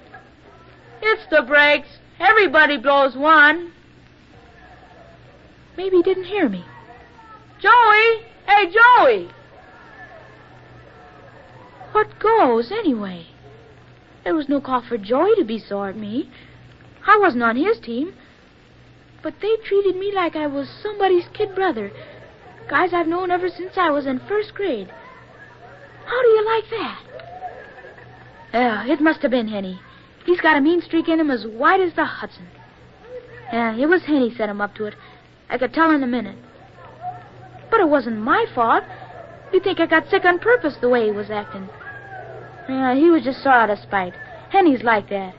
It's 1.02 1.26
the 1.30 1.44
breaks. 1.44 2.00
Everybody 2.20 2.78
blows 2.78 3.16
one. 3.16 3.72
Maybe 5.78 5.98
he 5.98 6.04
didn't 6.04 6.26
hear 6.26 6.50
me. 6.50 6.66
Joey! 7.60 8.26
Hey, 8.46 8.66
Joey! 8.70 9.30
What 11.92 12.20
goes, 12.20 12.72
anyway? 12.72 13.28
There 14.24 14.36
was 14.36 14.50
no 14.50 14.60
call 14.60 14.82
for 14.82 14.98
Joey 14.98 15.36
to 15.36 15.44
be 15.46 15.60
sore 15.60 15.90
at 15.90 15.98
me. 15.98 16.30
I 17.06 17.18
wasn't 17.18 17.44
on 17.44 17.56
his 17.56 17.80
team. 17.80 18.14
But 19.22 19.36
they 19.42 19.56
treated 19.66 19.96
me 19.96 20.14
like 20.14 20.36
I 20.36 20.48
was 20.48 20.70
somebody's 20.82 21.28
kid 21.34 21.54
brother. 21.56 21.92
Guys 22.70 22.94
I've 22.94 23.08
known 23.08 23.32
ever 23.32 23.50
since 23.50 23.78
I 23.78 23.90
was 23.90 24.06
in 24.06 24.20
first 24.28 24.54
grade. 24.54 24.90
How 26.06 26.22
do 26.22 26.28
you 26.28 26.46
like 26.46 26.70
that? 26.70 27.04
Yeah, 28.54 28.88
it 28.88 29.02
must 29.02 29.22
have 29.22 29.32
been 29.32 29.48
Henny. 29.48 29.80
He's 30.26 30.42
got 30.42 30.58
a 30.58 30.62
mean 30.62 30.82
streak 30.82 31.08
in 31.08 31.20
him 31.20 31.32
as 31.32 31.46
white 31.46 31.82
as 31.82 31.94
the 31.94 32.06
Hudson. 32.06 32.48
Yeah, 33.52 33.76
it 33.76 33.88
was 33.88 34.04
Henny 34.04 34.34
set 34.36 34.50
him 34.50 34.62
up 34.62 34.76
to 34.76 34.86
it. 34.86 34.96
I 35.50 35.58
could 35.58 35.74
tell 35.74 35.92
in 35.92 36.04
a 36.04 36.08
minute. 36.08 36.38
But 37.72 37.80
it 37.80 37.90
wasn't 37.90 38.18
my 38.18 38.46
fault. 38.54 38.84
You'd 39.52 39.64
think 39.64 39.80
I 39.80 39.88
got 39.88 40.10
sick 40.10 40.26
on 40.26 40.40
purpose 40.40 40.76
the 40.80 40.90
way 40.90 41.06
he 41.06 41.12
was 41.12 41.30
acting. 41.30 41.68
Yeah, 42.68 42.94
he 42.94 43.10
was 43.10 43.24
just 43.24 43.42
sore 43.42 43.54
out 43.54 43.70
of 43.70 43.80
spite. 43.80 44.14
Henny's 44.50 44.84
like 44.84 45.10
that. 45.10 45.36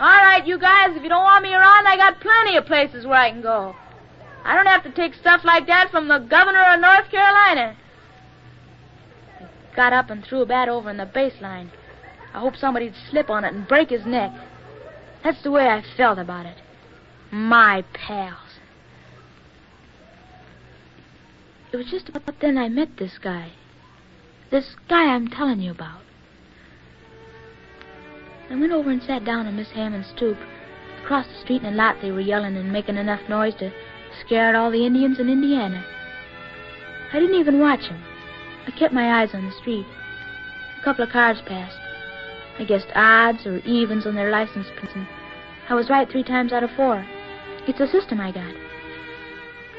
All 0.00 0.06
right, 0.06 0.46
you 0.46 0.58
guys, 0.58 0.96
if 0.96 1.02
you 1.02 1.10
don't 1.10 1.22
want 1.22 1.42
me 1.42 1.52
around, 1.52 1.86
I 1.86 1.94
got 1.94 2.20
plenty 2.20 2.56
of 2.56 2.64
places 2.64 3.04
where 3.04 3.18
I 3.18 3.30
can 3.30 3.42
go. 3.42 3.76
I 4.42 4.56
don't 4.56 4.64
have 4.64 4.82
to 4.84 4.92
take 4.92 5.12
stuff 5.12 5.42
like 5.44 5.66
that 5.66 5.90
from 5.90 6.08
the 6.08 6.20
governor 6.20 6.62
of 6.72 6.80
North 6.80 7.10
Carolina. 7.10 7.76
He 9.38 9.44
got 9.76 9.92
up 9.92 10.08
and 10.08 10.24
threw 10.24 10.40
a 10.40 10.46
bat 10.46 10.70
over 10.70 10.88
in 10.88 10.96
the 10.96 11.04
baseline. 11.04 11.68
I 12.32 12.40
hope 12.40 12.56
somebody'd 12.56 12.94
slip 13.10 13.28
on 13.28 13.44
it 13.44 13.52
and 13.52 13.68
break 13.68 13.90
his 13.90 14.06
neck. 14.06 14.32
That's 15.22 15.42
the 15.42 15.50
way 15.50 15.66
I 15.66 15.84
felt 15.98 16.18
about 16.18 16.46
it. 16.46 16.56
My 17.30 17.84
pals. 17.92 18.58
It 21.72 21.76
was 21.76 21.90
just 21.90 22.08
about 22.08 22.40
then 22.40 22.56
I 22.56 22.70
met 22.70 22.96
this 22.96 23.18
guy. 23.18 23.52
This 24.50 24.76
guy 24.88 25.14
I'm 25.14 25.28
telling 25.28 25.60
you 25.60 25.72
about. 25.72 26.00
I 28.50 28.56
went 28.56 28.72
over 28.72 28.90
and 28.90 29.02
sat 29.02 29.24
down 29.24 29.46
on 29.46 29.54
Miss 29.54 29.70
Hammond's 29.70 30.08
stoop. 30.08 30.36
Across 31.04 31.28
the 31.28 31.40
street 31.40 31.62
in 31.62 31.72
a 31.72 31.76
lot 31.76 31.96
they 32.02 32.10
were 32.10 32.20
yelling 32.20 32.56
and 32.56 32.72
making 32.72 32.96
enough 32.96 33.20
noise 33.28 33.54
to 33.56 33.70
scare 34.20 34.48
out 34.48 34.54
all 34.56 34.70
the 34.72 34.84
Indians 34.84 35.20
in 35.20 35.28
Indiana. 35.28 35.84
I 37.12 37.20
didn't 37.20 37.38
even 37.38 37.60
watch 37.60 37.88
'em. 37.88 38.02
I 38.66 38.72
kept 38.72 38.92
my 38.92 39.20
eyes 39.20 39.34
on 39.34 39.46
the 39.46 39.52
street. 39.52 39.86
A 40.80 40.84
couple 40.84 41.04
of 41.04 41.10
cars 41.10 41.40
passed. 41.42 41.78
I 42.58 42.64
guessed 42.64 42.88
odds 42.94 43.46
or 43.46 43.58
evens 43.58 44.04
on 44.06 44.16
their 44.16 44.30
license 44.30 44.66
plates, 44.76 44.94
and 44.96 45.06
I 45.68 45.74
was 45.74 45.88
right 45.88 46.08
three 46.08 46.24
times 46.24 46.52
out 46.52 46.64
of 46.64 46.72
four. 46.72 47.06
It's 47.68 47.80
a 47.80 47.86
system 47.86 48.20
I 48.20 48.32
got. 48.32 48.52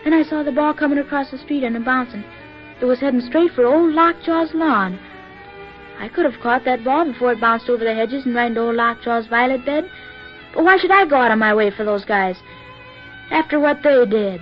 Then 0.04 0.14
I 0.14 0.24
saw 0.24 0.44
the 0.44 0.52
ball 0.52 0.74
coming 0.74 0.98
across 0.98 1.30
the 1.30 1.38
street 1.38 1.64
and 1.64 1.76
a 1.76 1.80
bouncing. 1.82 2.24
It 2.80 2.86
was 2.86 3.02
heading 3.02 3.22
straight 3.22 3.52
for 3.52 3.66
old 3.66 3.94
Lockjaw's 3.94 4.54
lawn. 4.54 4.98
I 6.02 6.10
could 6.10 6.26
have 6.26 6.42
caught 6.42 6.66
that 6.66 6.84
ball 6.84 7.06
before 7.06 7.34
it 7.34 7.40
bounced 7.40 7.70
over 7.70 7.84
the 7.84 7.94
hedges 7.94 8.26
and 8.26 8.34
right 8.34 8.48
into 8.48 8.62
old 8.62 8.76
Lockjaw's 8.76 9.28
violet 9.28 9.64
bed. 9.64 9.88
But 10.52 10.64
why 10.64 10.78
should 10.78 10.90
I 10.90 11.06
go 11.06 11.18
out 11.18 11.30
of 11.30 11.38
my 11.38 11.54
way 11.54 11.70
for 11.70 11.86
those 11.86 12.06
guys? 12.06 12.36
After 13.30 13.60
what 13.60 13.84
they 13.84 14.04
did. 14.08 14.42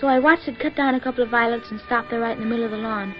So 0.00 0.08
I 0.08 0.18
watched 0.18 0.48
it 0.48 0.58
cut 0.58 0.74
down 0.74 0.96
a 0.96 1.00
couple 1.00 1.22
of 1.22 1.30
violets 1.30 1.70
and 1.70 1.80
stop 1.86 2.10
there 2.10 2.18
right 2.18 2.36
in 2.36 2.42
the 2.42 2.48
middle 2.48 2.64
of 2.64 2.72
the 2.72 2.78
lawn. 2.78 3.14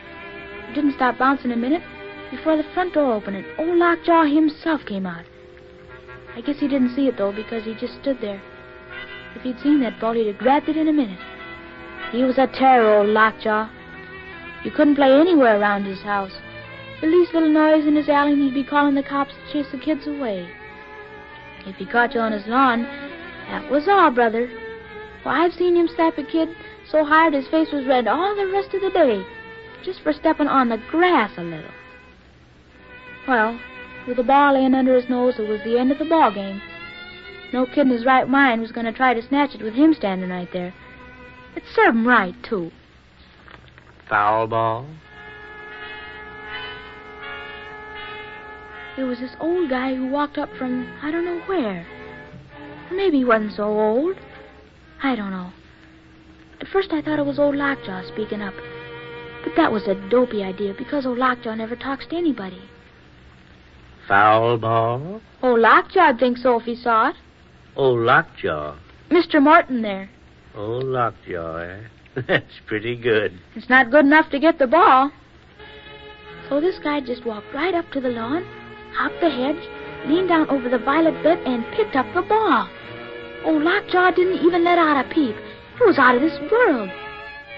It 0.69 0.75
didn't 0.75 0.97
stop 0.97 1.19
bouncing 1.19 1.53
a 1.53 1.57
minute 1.57 1.85
before 2.33 2.57
the 2.57 2.67
front 2.75 2.95
door 2.95 3.13
opened 3.13 3.37
and 3.37 3.47
old 3.59 3.79
Lockjaw 3.79 4.25
himself 4.25 4.85
came 4.85 5.07
out. 5.07 5.25
I 6.35 6.41
guess 6.41 6.59
he 6.59 6.67
didn't 6.67 6.97
see 6.97 7.07
it, 7.07 7.17
though, 7.17 7.31
because 7.31 7.63
he 7.65 7.75
just 7.75 7.95
stood 8.01 8.21
there. 8.21 8.43
If 9.37 9.43
he'd 9.43 9.61
seen 9.61 9.81
that 9.83 10.01
ball, 10.01 10.15
he'd 10.15 10.27
have 10.27 10.39
grabbed 10.39 10.69
it 10.69 10.77
in 10.77 10.89
a 10.89 10.93
minute. 10.93 11.21
He 12.11 12.25
was 12.25 12.39
a 12.39 12.49
terror, 12.49 12.99
old 12.99 13.09
Lockjaw. 13.09 13.69
You 14.65 14.73
couldn't 14.73 14.97
play 14.97 15.13
anywhere 15.13 15.61
around 15.61 15.85
his 15.85 16.03
house. 16.03 16.33
The 17.03 17.09
least 17.09 17.35
little 17.35 17.51
noise 17.51 17.85
in 17.85 17.97
his 17.97 18.09
alley, 18.09 18.33
and 18.33 18.43
he'd 18.43 18.55
be 18.55 18.63
calling 18.63 18.95
the 18.95 19.03
cops 19.03 19.35
to 19.35 19.53
chase 19.53 19.71
the 19.73 19.79
kids 19.79 20.07
away. 20.07 20.49
If 21.67 21.75
he 21.75 21.85
caught 21.85 22.15
you 22.15 22.21
on 22.21 22.31
his 22.31 22.47
lawn, 22.47 22.85
that 23.49 23.69
was 23.69 23.89
all, 23.89 24.13
brother. 24.13 24.49
Why, 25.25 25.45
I've 25.45 25.53
seen 25.53 25.75
him 25.75 25.89
slap 25.89 26.17
a 26.17 26.23
kid 26.23 26.49
so 26.89 27.05
hard 27.05 27.35
his 27.35 27.49
face 27.49 27.73
was 27.73 27.87
red 27.87 28.07
all 28.07 28.37
the 28.37 28.47
rest 28.47 28.73
of 28.75 28.83
the 28.83 28.91
day, 28.91 29.25
just 29.85 30.01
for 30.01 30.13
stepping 30.13 30.47
on 30.47 30.69
the 30.69 30.77
grass 30.91 31.33
a 31.37 31.43
little. 31.43 31.71
Well, 33.27 33.59
with 34.07 34.17
the 34.17 34.23
ball 34.23 34.55
laying 34.55 34.75
under 34.75 34.95
his 34.95 35.09
nose, 35.09 35.39
it 35.39 35.49
was 35.49 35.61
the 35.65 35.79
end 35.79 35.91
of 35.91 35.99
the 35.99 36.05
ball 36.05 36.33
game. 36.33 36.63
No 37.53 37.67
kid 37.67 37.87
in 37.87 37.91
his 37.91 38.07
right 38.07 38.29
mind 38.29 38.61
was 38.61 38.73
going 38.73 38.87
to 38.87 38.93
try 38.93 39.13
to 39.13 39.27
snatch 39.27 39.57
it 39.57 39.63
with 39.63 39.75
him 39.75 39.93
standing 39.93 40.31
right 40.31 40.53
there. 40.53 40.73
It 41.57 41.65
served 41.75 41.97
him 41.97 42.07
right, 42.07 42.35
too. 42.43 42.71
Foul 44.09 44.47
ball? 44.47 44.87
It 48.99 49.05
was 49.05 49.19
this 49.19 49.35
old 49.41 49.71
guy 49.71 49.95
who 49.95 50.09
walked 50.09 50.39
up 50.39 50.51
from 50.59 50.93
I 51.03 51.11
don't 51.11 51.25
know 51.25 51.41
where. 51.47 51.87
Maybe 52.93 53.19
he 53.19 53.25
wasn't 53.25 53.53
so 53.53 53.65
old. 53.65 54.17
I 55.03 55.17
don't 55.17 55.31
know. 55.31 55.53
At 56.61 56.69
first 56.69 56.93
I 56.93 57.01
thought 57.01 57.19
it 57.19 57.27
was 57.27 57.39
old 57.39 57.57
Lockjaw 57.57 58.03
speaking 58.09 58.43
up. 58.43 58.55
But 59.43 59.55
that 59.57 59.73
was 59.73 59.89
a 59.89 59.95
dopey 60.11 60.43
idea 60.43 60.75
because 60.77 61.07
old 61.07 61.19
Lockjaw 61.19 61.55
never 61.55 61.75
talks 61.75 62.07
to 62.09 62.17
anybody. 62.17 62.63
Foul 64.07 64.59
ball? 64.59 65.21
Old 65.43 65.61
Lockjaw'd 65.61 66.19
think 66.19 66.37
so 66.37 66.61
if 66.61 66.65
he 66.65 66.77
saw 66.77 67.11
it. 67.11 67.17
Old 67.75 68.01
Lockjaw. 68.01 68.77
Mr. 69.11 69.43
Martin 69.43 69.83
there. 69.83 70.11
Old 70.55 70.85
Lockjaw, 70.85 71.57
eh? 71.57 71.81
That's 72.29 72.61
pretty 72.67 72.95
good. 72.97 73.39
It's 73.55 73.71
not 73.71 73.91
good 73.91 74.05
enough 74.05 74.31
to 74.31 74.39
get 74.39 74.59
the 74.59 74.67
ball. 74.67 75.11
So 76.49 76.61
this 76.61 76.79
guy 76.79 77.01
just 77.01 77.25
walked 77.25 77.53
right 77.55 77.75
up 77.75 77.91
to 77.93 78.01
the 78.01 78.11
lawn, 78.11 78.45
hopped 78.95 79.21
the 79.21 79.31
hedge, 79.31 79.63
leaned 80.07 80.29
down 80.29 80.49
over 80.51 80.69
the 80.69 80.79
violet 80.79 81.23
bed, 81.23 81.39
and 81.47 81.65
picked 81.73 81.97
up 81.97 82.07
the 82.15 82.23
ball. 82.23 82.69
Oh, 83.45 83.59
Lockjaw 83.59 84.13
didn't 84.13 84.45
even 84.45 84.65
let 84.65 84.79
out 84.79 85.05
a 85.05 85.09
peep. 85.09 85.35
It 85.35 85.87
was 85.87 85.99
out 85.99 86.15
of 86.15 86.23
this 86.23 86.39
world. 86.51 86.91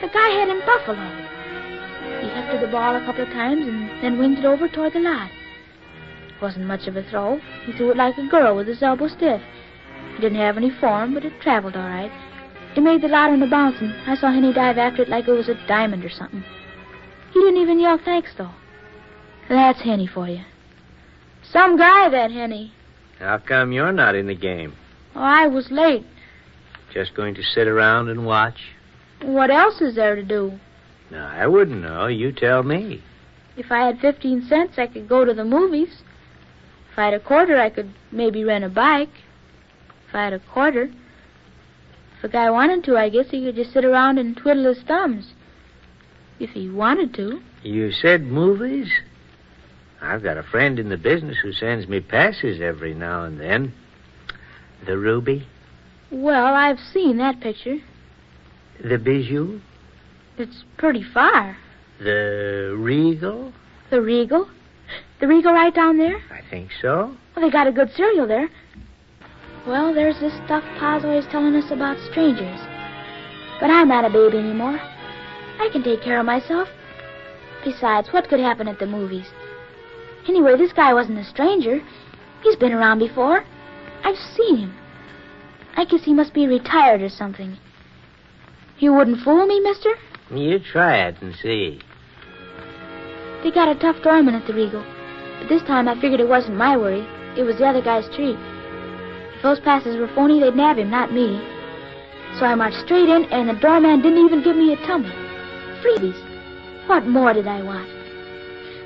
The 0.00 0.08
guy 0.08 0.28
had 0.30 0.48
him 0.48 0.60
buffaloed. 0.64 1.34
He 2.22 2.28
hefted 2.30 2.62
the 2.62 2.72
ball 2.72 2.96
a 2.96 3.04
couple 3.04 3.22
of 3.22 3.28
times 3.28 3.66
and 3.66 3.90
then 4.02 4.18
winged 4.18 4.38
it 4.38 4.44
over 4.44 4.68
toward 4.68 4.94
the 4.94 5.00
lot. 5.00 5.30
It 5.30 6.40
wasn't 6.40 6.66
much 6.66 6.86
of 6.86 6.96
a 6.96 7.02
throw. 7.10 7.38
He 7.64 7.72
threw 7.72 7.90
it 7.90 7.96
like 7.96 8.16
a 8.18 8.26
girl 8.26 8.56
with 8.56 8.66
his 8.66 8.82
elbow 8.82 9.08
stiff. 9.08 9.42
He 10.14 10.22
didn't 10.22 10.38
have 10.38 10.56
any 10.56 10.70
form, 10.70 11.14
but 11.14 11.24
it 11.24 11.40
traveled 11.40 11.76
all 11.76 11.82
right. 11.88 12.12
It 12.76 12.82
made 12.82 13.02
the 13.02 13.08
lot 13.08 13.30
on 13.30 13.40
the 13.40 13.46
bounce, 13.46 13.76
and 13.80 13.92
I 14.06 14.16
saw 14.16 14.32
Henny 14.32 14.52
dive 14.52 14.78
after 14.78 15.02
it 15.02 15.08
like 15.08 15.28
it 15.28 15.32
was 15.32 15.48
a 15.48 15.66
diamond 15.66 16.04
or 16.04 16.10
something. 16.10 16.44
He 17.32 17.40
didn't 17.40 17.60
even 17.60 17.80
yell 17.80 17.98
thanks, 18.02 18.30
though. 18.36 18.54
That's 19.48 19.80
Henny 19.80 20.06
for 20.06 20.28
you. 20.28 20.44
Some 21.50 21.76
guy, 21.76 22.08
that 22.08 22.30
Henny. 22.30 22.72
How 23.18 23.38
come 23.38 23.72
you're 23.72 23.92
not 23.92 24.14
in 24.14 24.26
the 24.26 24.34
game? 24.34 24.74
Oh, 25.14 25.20
I 25.20 25.46
was 25.46 25.70
late. 25.70 26.04
Just 26.92 27.14
going 27.14 27.34
to 27.34 27.42
sit 27.42 27.68
around 27.68 28.08
and 28.08 28.26
watch? 28.26 28.58
What 29.22 29.50
else 29.50 29.80
is 29.80 29.94
there 29.94 30.16
to 30.16 30.22
do? 30.22 30.58
No, 31.10 31.18
I 31.18 31.46
wouldn't 31.46 31.80
know. 31.82 32.06
You 32.06 32.32
tell 32.32 32.62
me. 32.62 33.02
If 33.56 33.70
I 33.70 33.86
had 33.86 34.00
15 34.00 34.46
cents, 34.48 34.78
I 34.78 34.86
could 34.86 35.08
go 35.08 35.24
to 35.24 35.34
the 35.34 35.44
movies. 35.44 36.02
If 36.92 36.98
I 36.98 37.06
had 37.06 37.14
a 37.14 37.20
quarter, 37.20 37.60
I 37.60 37.70
could 37.70 37.92
maybe 38.10 38.44
rent 38.44 38.64
a 38.64 38.68
bike. 38.68 39.10
If 40.08 40.14
I 40.14 40.24
had 40.24 40.32
a 40.32 40.40
quarter. 40.40 40.90
If 42.18 42.24
a 42.24 42.28
guy 42.28 42.50
wanted 42.50 42.84
to, 42.84 42.96
I 42.96 43.08
guess 43.08 43.30
he 43.30 43.44
could 43.44 43.56
just 43.56 43.72
sit 43.72 43.84
around 43.84 44.18
and 44.18 44.36
twiddle 44.36 44.64
his 44.64 44.82
thumbs. 44.82 45.32
If 46.40 46.50
he 46.50 46.68
wanted 46.68 47.14
to. 47.14 47.40
You 47.62 47.92
said 47.92 48.22
movies? 48.22 48.90
I've 50.04 50.22
got 50.22 50.36
a 50.36 50.42
friend 50.42 50.78
in 50.78 50.88
the 50.90 50.96
business 50.96 51.38
who 51.42 51.52
sends 51.52 51.88
me 51.88 52.00
passes 52.00 52.60
every 52.60 52.94
now 52.94 53.24
and 53.24 53.40
then. 53.40 53.72
The 54.86 54.98
Ruby? 54.98 55.46
Well, 56.10 56.54
I've 56.54 56.78
seen 56.78 57.16
that 57.18 57.40
picture. 57.40 57.78
The 58.82 58.98
Bijou? 58.98 59.60
It's 60.36 60.64
pretty 60.76 61.02
far. 61.02 61.56
The 61.98 62.74
Regal? 62.76 63.52
The 63.90 64.02
Regal? 64.02 64.48
The 65.20 65.26
Regal 65.26 65.52
right 65.52 65.74
down 65.74 65.96
there? 65.96 66.20
I 66.30 66.40
think 66.50 66.70
so. 66.82 67.16
Well, 67.34 67.44
they 67.44 67.50
got 67.50 67.66
a 67.66 67.72
good 67.72 67.90
serial 67.92 68.26
there. 68.26 68.48
Well, 69.66 69.94
there's 69.94 70.20
this 70.20 70.34
stuff 70.44 70.62
Pa's 70.78 71.04
always 71.04 71.24
telling 71.26 71.54
us 71.56 71.70
about 71.70 71.96
strangers. 72.10 72.60
But 73.60 73.70
I'm 73.70 73.88
not 73.88 74.04
a 74.04 74.10
baby 74.10 74.38
anymore. 74.38 74.78
I 75.58 75.70
can 75.72 75.82
take 75.82 76.02
care 76.02 76.20
of 76.20 76.26
myself. 76.26 76.68
Besides, 77.64 78.08
what 78.12 78.28
could 78.28 78.40
happen 78.40 78.68
at 78.68 78.78
the 78.78 78.86
movies? 78.86 79.26
Anyway, 80.28 80.56
this 80.56 80.72
guy 80.72 80.94
wasn't 80.94 81.18
a 81.18 81.24
stranger. 81.24 81.80
He's 82.42 82.56
been 82.56 82.72
around 82.72 82.98
before. 82.98 83.44
I've 84.04 84.16
seen 84.36 84.56
him. 84.56 84.74
I 85.76 85.84
guess 85.84 86.04
he 86.04 86.14
must 86.14 86.34
be 86.34 86.46
retired 86.46 87.02
or 87.02 87.08
something. 87.08 87.58
You 88.78 88.92
wouldn't 88.92 89.22
fool 89.22 89.46
me, 89.46 89.60
mister? 89.60 89.94
You 90.30 90.58
try 90.58 91.06
it 91.08 91.20
and 91.20 91.34
see. 91.34 91.80
They 93.42 93.50
got 93.50 93.68
a 93.68 93.78
tough 93.78 94.02
doorman 94.02 94.34
at 94.34 94.46
the 94.46 94.54
Regal. 94.54 94.84
But 95.38 95.48
this 95.48 95.62
time 95.62 95.88
I 95.88 96.00
figured 96.00 96.20
it 96.20 96.28
wasn't 96.28 96.56
my 96.56 96.76
worry. 96.76 97.06
It 97.36 97.42
was 97.42 97.58
the 97.58 97.66
other 97.66 97.82
guy's 97.82 98.08
treat. 98.14 98.36
If 99.36 99.42
those 99.42 99.60
passes 99.60 99.96
were 99.96 100.08
phony, 100.14 100.40
they'd 100.40 100.56
nab 100.56 100.78
him, 100.78 100.90
not 100.90 101.12
me. 101.12 101.36
So 102.38 102.46
I 102.46 102.54
marched 102.54 102.80
straight 102.84 103.08
in, 103.08 103.24
and 103.26 103.48
the 103.48 103.60
doorman 103.60 104.00
didn't 104.00 104.24
even 104.24 104.42
give 104.42 104.56
me 104.56 104.72
a 104.72 104.86
tumble. 104.86 105.10
Freebies. 105.82 106.18
What 106.88 107.06
more 107.06 107.32
did 107.32 107.46
I 107.46 107.62
want? 107.62 108.03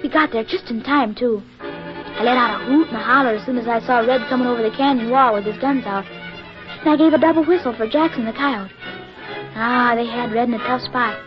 We 0.02 0.08
got 0.08 0.30
there 0.32 0.44
just 0.44 0.70
in 0.70 0.82
time, 0.82 1.14
too. 1.14 1.42
I 1.60 2.22
let 2.22 2.36
out 2.36 2.60
a 2.60 2.64
hoot 2.64 2.88
and 2.88 2.96
a 2.96 3.00
holler 3.00 3.34
as 3.34 3.44
soon 3.46 3.58
as 3.58 3.66
I 3.66 3.80
saw 3.80 3.98
Red 3.98 4.28
coming 4.28 4.46
over 4.46 4.62
the 4.62 4.76
canyon 4.76 5.10
wall 5.10 5.34
with 5.34 5.44
his 5.44 5.58
guns 5.58 5.86
out. 5.86 6.04
And 6.06 6.90
I 6.90 6.96
gave 6.96 7.12
a 7.12 7.18
double 7.18 7.44
whistle 7.44 7.74
for 7.74 7.88
Jackson 7.88 8.24
the 8.24 8.32
coyote. 8.32 8.72
Ah, 9.54 9.94
they 9.96 10.06
had 10.06 10.32
Red 10.32 10.48
in 10.48 10.54
a 10.54 10.58
tough 10.58 10.82
spot. 10.82 11.18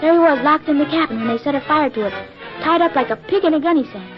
There 0.00 0.12
he 0.12 0.18
was, 0.18 0.40
locked 0.44 0.68
in 0.68 0.78
the 0.78 0.84
cabin 0.84 1.18
when 1.18 1.28
they 1.28 1.42
set 1.42 1.54
a 1.54 1.60
fire 1.62 1.88
to 1.88 2.06
it, 2.06 2.12
tied 2.62 2.82
up 2.82 2.94
like 2.94 3.08
a 3.08 3.16
pig 3.16 3.44
in 3.44 3.54
a 3.54 3.60
gunny 3.60 3.84
sack. 3.92 4.12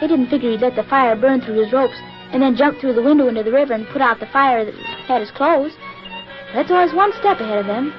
They 0.00 0.08
didn't 0.08 0.28
figure 0.28 0.50
he'd 0.50 0.60
let 0.60 0.74
the 0.74 0.82
fire 0.84 1.14
burn 1.14 1.40
through 1.40 1.62
his 1.62 1.72
ropes 1.72 1.98
and 2.32 2.42
then 2.42 2.56
jump 2.56 2.80
through 2.80 2.94
the 2.94 3.02
window 3.02 3.28
into 3.28 3.44
the 3.44 3.52
river 3.52 3.74
and 3.74 3.86
put 3.88 4.02
out 4.02 4.18
the 4.18 4.26
fire 4.26 4.64
that 4.64 4.74
had 5.06 5.20
his 5.20 5.30
clothes. 5.30 5.72
That's 6.52 6.70
always 6.70 6.92
one 6.92 7.12
step 7.20 7.38
ahead 7.38 7.58
of 7.58 7.66
them. 7.66 7.94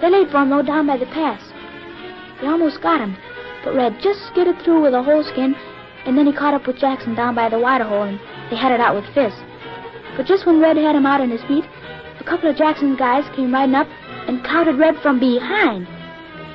They 0.00 0.10
laid 0.10 0.30
for 0.30 0.42
him, 0.42 0.50
though, 0.50 0.62
down 0.62 0.86
by 0.88 0.96
the 0.96 1.06
pass. 1.06 1.40
They 2.40 2.48
almost 2.48 2.82
got 2.82 3.00
him, 3.00 3.16
but 3.66 3.74
Red 3.74 3.98
just 4.00 4.24
skidded 4.28 4.62
through 4.62 4.80
with 4.80 4.94
a 4.94 5.02
whole 5.02 5.24
skin, 5.24 5.56
and 6.06 6.16
then 6.16 6.24
he 6.24 6.32
caught 6.32 6.54
up 6.54 6.68
with 6.68 6.78
Jackson 6.78 7.16
down 7.16 7.34
by 7.34 7.48
the 7.48 7.58
water 7.58 7.82
hole, 7.82 8.04
and 8.04 8.20
they 8.48 8.54
had 8.54 8.70
it 8.70 8.78
out 8.78 8.94
with 8.94 9.12
fists. 9.12 9.42
But 10.16 10.24
just 10.24 10.46
when 10.46 10.60
Red 10.60 10.76
had 10.76 10.94
him 10.94 11.04
out 11.04 11.20
on 11.20 11.30
his 11.30 11.42
feet, 11.50 11.64
a 12.20 12.22
couple 12.22 12.48
of 12.48 12.56
Jackson's 12.56 12.96
guys 12.96 13.24
came 13.34 13.52
riding 13.52 13.74
up 13.74 13.88
and 14.28 14.44
clouted 14.44 14.78
Red 14.78 14.94
from 15.02 15.18
behind. 15.18 15.88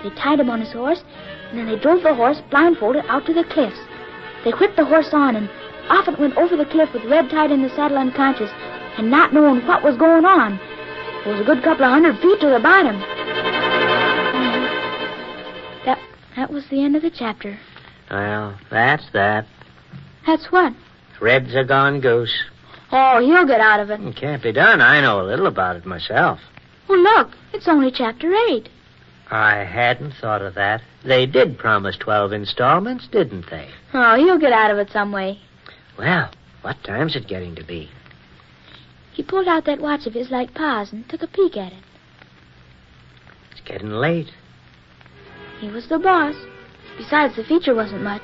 They 0.03 0.15
tied 0.15 0.39
him 0.39 0.49
on 0.49 0.61
his 0.61 0.71
horse, 0.71 1.03
and 1.49 1.59
then 1.59 1.67
they 1.67 1.77
drove 1.77 2.01
the 2.01 2.15
horse, 2.15 2.41
blindfolded, 2.49 3.03
out 3.09 3.25
to 3.25 3.33
the 3.33 3.43
cliffs. 3.43 3.79
They 4.45 4.51
whipped 4.51 4.77
the 4.77 4.85
horse 4.85 5.09
on, 5.11 5.35
and 5.35 5.49
off 5.89 6.07
it 6.07 6.17
went 6.17 6.37
over 6.37 6.55
the 6.55 6.71
cliff 6.71 6.93
with 6.93 7.03
Red 7.03 7.29
tied 7.29 7.51
in 7.51 7.61
the 7.61 7.75
saddle 7.75 7.97
unconscious, 7.97 8.51
and 8.97 9.11
not 9.11 9.33
knowing 9.33 9.67
what 9.67 9.83
was 9.83 9.97
going 9.97 10.23
on. 10.23 10.57
It 11.25 11.27
was 11.27 11.41
a 11.41 11.43
good 11.43 11.61
couple 11.61 11.83
of 11.83 11.91
hundred 11.91 12.21
feet 12.21 12.39
to 12.39 12.47
the 12.47 12.63
bottom. 12.63 13.50
That 16.35 16.51
was 16.51 16.65
the 16.69 16.83
end 16.83 16.95
of 16.95 17.01
the 17.01 17.11
chapter. 17.11 17.59
Well, 18.09 18.57
that's 18.69 19.05
that. 19.13 19.47
That's 20.25 20.51
what? 20.51 20.73
Red's 21.19 21.55
a 21.55 21.63
gone 21.63 22.01
goose. 22.01 22.43
Oh, 22.91 23.19
he'll 23.19 23.47
get 23.47 23.61
out 23.61 23.79
of 23.79 23.89
it. 23.89 24.01
It 24.01 24.15
can't 24.15 24.43
be 24.43 24.51
done. 24.51 24.81
I 24.81 25.01
know 25.01 25.21
a 25.21 25.27
little 25.27 25.47
about 25.47 25.75
it 25.75 25.85
myself. 25.85 26.39
Well, 26.87 27.01
look, 27.01 27.29
it's 27.53 27.67
only 27.67 27.91
chapter 27.91 28.33
eight. 28.49 28.69
I 29.29 29.63
hadn't 29.63 30.13
thought 30.19 30.41
of 30.41 30.55
that. 30.55 30.81
They 31.05 31.25
did 31.25 31.57
promise 31.57 31.95
12 31.97 32.33
installments, 32.33 33.07
didn't 33.07 33.49
they? 33.49 33.69
Oh, 33.93 34.15
he'll 34.15 34.37
get 34.39 34.51
out 34.51 34.71
of 34.71 34.77
it 34.77 34.89
some 34.91 35.13
way. 35.13 35.39
Well, 35.97 36.29
what 36.61 36.83
time's 36.83 37.15
it 37.15 37.27
getting 37.27 37.55
to 37.55 37.63
be? 37.63 37.89
He 39.13 39.23
pulled 39.23 39.47
out 39.47 39.65
that 39.65 39.79
watch 39.79 40.05
of 40.05 40.13
his 40.13 40.31
like 40.31 40.53
Pa's 40.53 40.91
and 40.91 41.07
took 41.07 41.21
a 41.21 41.27
peek 41.27 41.55
at 41.55 41.71
it. 41.71 41.83
It's 43.51 43.61
getting 43.61 43.91
late. 43.91 44.31
He 45.61 45.69
was 45.69 45.87
the 45.87 45.99
boss. 45.99 46.35
Besides, 46.97 47.35
the 47.35 47.43
feature 47.43 47.75
wasn't 47.75 48.01
much. 48.01 48.23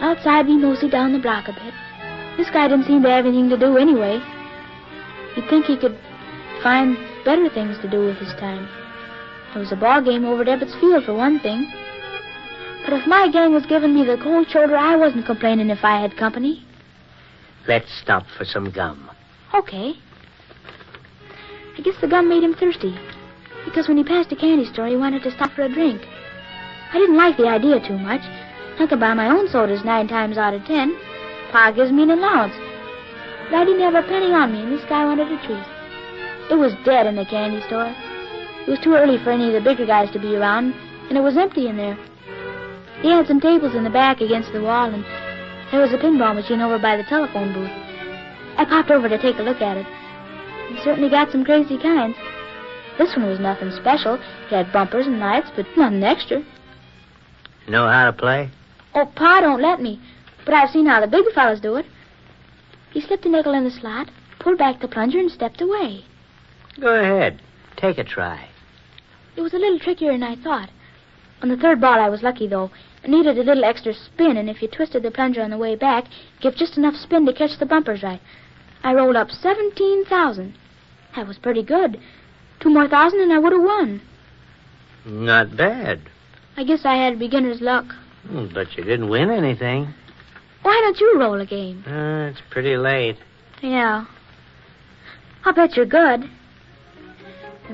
Outside, 0.00 0.46
we 0.46 0.58
moseyed 0.58 0.90
down 0.90 1.14
the 1.14 1.18
block 1.18 1.48
a 1.48 1.52
bit. 1.52 1.72
This 2.36 2.50
guy 2.50 2.68
didn't 2.68 2.84
seem 2.84 3.02
to 3.02 3.08
have 3.08 3.24
anything 3.24 3.48
to 3.48 3.56
do 3.56 3.78
anyway. 3.78 4.20
You'd 5.34 5.48
think 5.48 5.64
he 5.64 5.78
could 5.78 5.98
find 6.62 6.96
better 7.24 7.48
things 7.48 7.78
to 7.80 7.90
do 7.90 8.04
with 8.04 8.18
his 8.18 8.34
time. 8.34 8.68
There 9.54 9.60
was 9.62 9.72
a 9.72 9.76
ball 9.76 10.02
game 10.04 10.26
over 10.26 10.42
at 10.42 10.48
Ebbets 10.48 10.78
Field, 10.78 11.04
for 11.04 11.14
one 11.14 11.40
thing. 11.40 11.72
But 12.84 12.92
if 12.92 13.06
my 13.06 13.30
gang 13.32 13.54
was 13.54 13.64
giving 13.64 13.94
me 13.94 14.04
the 14.04 14.18
cold 14.22 14.48
shoulder, 14.50 14.76
I 14.76 14.94
wasn't 14.94 15.24
complaining 15.24 15.70
if 15.70 15.82
I 15.82 16.00
had 16.02 16.18
company. 16.18 16.66
Let's 17.66 17.88
stop 18.02 18.24
for 18.36 18.44
some 18.44 18.70
gum. 18.70 19.10
Okay. 19.54 19.94
I 21.76 21.80
guess 21.80 21.94
the 22.00 22.08
gum 22.08 22.28
made 22.28 22.44
him 22.44 22.54
thirsty. 22.54 22.94
Because 23.64 23.88
when 23.88 23.96
he 23.96 24.04
passed 24.04 24.32
a 24.32 24.36
candy 24.36 24.64
store, 24.64 24.86
he 24.86 24.96
wanted 24.96 25.22
to 25.22 25.30
stop 25.32 25.52
for 25.52 25.62
a 25.62 25.68
drink. 25.68 26.00
I 26.92 26.98
didn't 26.98 27.16
like 27.16 27.36
the 27.36 27.48
idea 27.48 27.80
too 27.80 27.98
much. 27.98 28.22
I 28.78 28.86
could 28.88 29.00
buy 29.00 29.14
my 29.14 29.28
own 29.28 29.48
sodas 29.48 29.84
nine 29.84 30.08
times 30.08 30.38
out 30.38 30.54
of 30.54 30.64
ten. 30.64 30.96
Pa 31.52 31.72
gives 31.72 31.92
me 31.92 32.02
an 32.04 32.10
allowance. 32.10 32.54
But 33.50 33.58
I 33.58 33.64
didn't 33.64 33.82
have 33.82 33.94
a 33.94 34.06
penny 34.06 34.32
on 34.32 34.52
me, 34.52 34.62
and 34.62 34.72
this 34.72 34.84
guy 34.88 35.04
wanted 35.04 35.32
a 35.32 35.46
treat. 35.46 35.66
It 36.50 36.56
was 36.56 36.72
dead 36.84 37.06
in 37.06 37.16
the 37.16 37.26
candy 37.26 37.60
store. 37.66 37.94
It 38.66 38.70
was 38.70 38.80
too 38.80 38.94
early 38.94 39.18
for 39.18 39.30
any 39.30 39.48
of 39.48 39.54
the 39.54 39.60
bigger 39.60 39.86
guys 39.86 40.10
to 40.12 40.18
be 40.18 40.36
around, 40.36 40.74
and 41.08 41.16
it 41.16 41.22
was 41.22 41.36
empty 41.36 41.68
in 41.68 41.76
there. 41.76 41.98
They 43.02 43.08
had 43.08 43.26
some 43.26 43.40
tables 43.40 43.74
in 43.74 43.84
the 43.84 43.90
back 43.90 44.20
against 44.20 44.52
the 44.52 44.62
wall, 44.62 44.92
and 44.92 45.04
there 45.70 45.80
was 45.80 45.92
a 45.92 45.98
pinball 45.98 46.34
machine 46.34 46.60
over 46.60 46.78
by 46.78 46.96
the 46.96 47.04
telephone 47.04 47.52
booth. 47.52 47.70
I 48.56 48.64
popped 48.64 48.90
over 48.90 49.08
to 49.08 49.18
take 49.18 49.38
a 49.38 49.42
look 49.42 49.60
at 49.60 49.76
it. 49.76 49.86
It 50.70 50.84
certainly 50.84 51.08
got 51.08 51.30
some 51.30 51.44
crazy 51.44 51.78
kinds. 51.78 52.16
This 52.98 53.14
one 53.16 53.26
was 53.26 53.38
nothing 53.38 53.70
special. 53.70 54.14
It 54.14 54.50
had 54.50 54.72
bumpers 54.72 55.06
and 55.06 55.20
lights, 55.20 55.50
but 55.54 55.66
nothing 55.76 56.02
extra. 56.02 56.38
You 56.38 57.72
Know 57.72 57.86
how 57.86 58.06
to 58.06 58.12
play? 58.12 58.50
Oh, 58.94 59.06
Pa 59.14 59.40
don't 59.40 59.62
let 59.62 59.80
me, 59.80 60.00
but 60.44 60.54
I've 60.54 60.70
seen 60.70 60.86
how 60.86 61.00
the 61.00 61.06
big 61.06 61.24
fellas 61.32 61.60
do 61.60 61.76
it. 61.76 61.86
He 62.90 63.00
slipped 63.00 63.26
a 63.26 63.28
nickel 63.28 63.54
in 63.54 63.64
the 63.64 63.70
slot, 63.70 64.10
pulled 64.40 64.58
back 64.58 64.80
the 64.80 64.88
plunger, 64.88 65.18
and 65.18 65.30
stepped 65.30 65.60
away. 65.60 66.04
Go 66.80 66.94
ahead. 67.00 67.40
Take 67.76 67.98
a 67.98 68.04
try. 68.04 68.48
It 69.36 69.42
was 69.42 69.54
a 69.54 69.58
little 69.58 69.78
trickier 69.78 70.12
than 70.12 70.22
I 70.24 70.34
thought. 70.34 70.70
On 71.42 71.48
the 71.48 71.56
third 71.56 71.80
ball, 71.80 72.00
I 72.00 72.08
was 72.08 72.22
lucky, 72.24 72.48
though. 72.48 72.70
It 73.04 73.10
needed 73.10 73.38
a 73.38 73.44
little 73.44 73.64
extra 73.64 73.94
spin, 73.94 74.36
and 74.36 74.50
if 74.50 74.60
you 74.60 74.66
twisted 74.66 75.04
the 75.04 75.12
plunger 75.12 75.42
on 75.42 75.50
the 75.50 75.58
way 75.58 75.76
back, 75.76 76.06
give 76.40 76.56
just 76.56 76.76
enough 76.76 76.96
spin 76.96 77.24
to 77.26 77.32
catch 77.32 77.58
the 77.58 77.66
bumpers 77.66 78.02
right. 78.02 78.20
I 78.82 78.94
rolled 78.94 79.14
up 79.14 79.30
17,000. 79.30 80.54
That 81.14 81.28
was 81.28 81.38
pretty 81.38 81.62
good. 81.62 82.00
Two 82.60 82.70
more 82.70 82.88
thousand, 82.88 83.20
and 83.20 83.32
I 83.32 83.38
would 83.38 83.52
have 83.52 83.62
won. 83.62 84.00
Not 85.04 85.56
bad. 85.56 86.00
I 86.56 86.64
guess 86.64 86.80
I 86.84 86.96
had 86.96 87.18
beginner's 87.18 87.60
luck. 87.60 87.84
Hmm, 88.26 88.46
But 88.52 88.76
you 88.76 88.84
didn't 88.84 89.08
win 89.08 89.30
anything. 89.30 89.94
Why 90.62 90.80
don't 90.82 90.98
you 91.00 91.18
roll 91.18 91.40
a 91.40 91.46
game? 91.46 91.84
Uh, 91.86 92.30
it's 92.30 92.40
pretty 92.50 92.76
late. 92.76 93.16
Yeah. 93.62 94.04
I'll 95.44 95.54
bet 95.54 95.76
you're 95.76 95.86
good. 95.86 96.28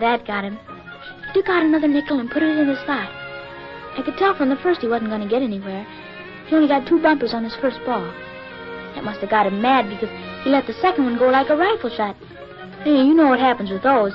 That 0.01 0.27
got 0.27 0.45
him. 0.45 0.59
He 1.29 1.41
took 1.41 1.49
out 1.49 1.65
another 1.65 1.89
nickel 1.89 2.21
and 2.21 2.31
put 2.31 2.43
it 2.43 2.59
in 2.59 2.67
the 2.69 2.77
slot. 2.85 3.09
I 3.97 4.03
could 4.05 4.17
tell 4.19 4.35
from 4.37 4.49
the 4.51 4.57
first 4.57 4.81
he 4.81 4.89
wasn't 4.89 5.11
going 5.11 5.23
to 5.23 5.29
get 5.29 5.43
anywhere. 5.43 5.87
He 6.47 6.55
only 6.55 6.69
got 6.69 6.87
two 6.87 7.01
bumpers 7.01 7.33
on 7.33 7.43
his 7.45 7.55
first 7.57 7.79
ball. 7.87 8.05
That 8.95 9.05
must 9.05 9.21
have 9.21 9.31
got 9.31 9.47
him 9.47 9.63
mad 9.63 9.89
because 9.89 10.11
he 10.45 10.51
let 10.51 10.67
the 10.67 10.75
second 10.75 11.05
one 11.05 11.19
go 11.19 11.29
like 11.31 11.49
a 11.49 11.57
rifle 11.57 11.91
shot. 11.91 12.17
Hey, 12.85 13.03
you 13.03 13.15
know 13.15 13.29
what 13.29 13.41
happens 13.41 13.71
with 13.71 13.83
those. 13.83 14.13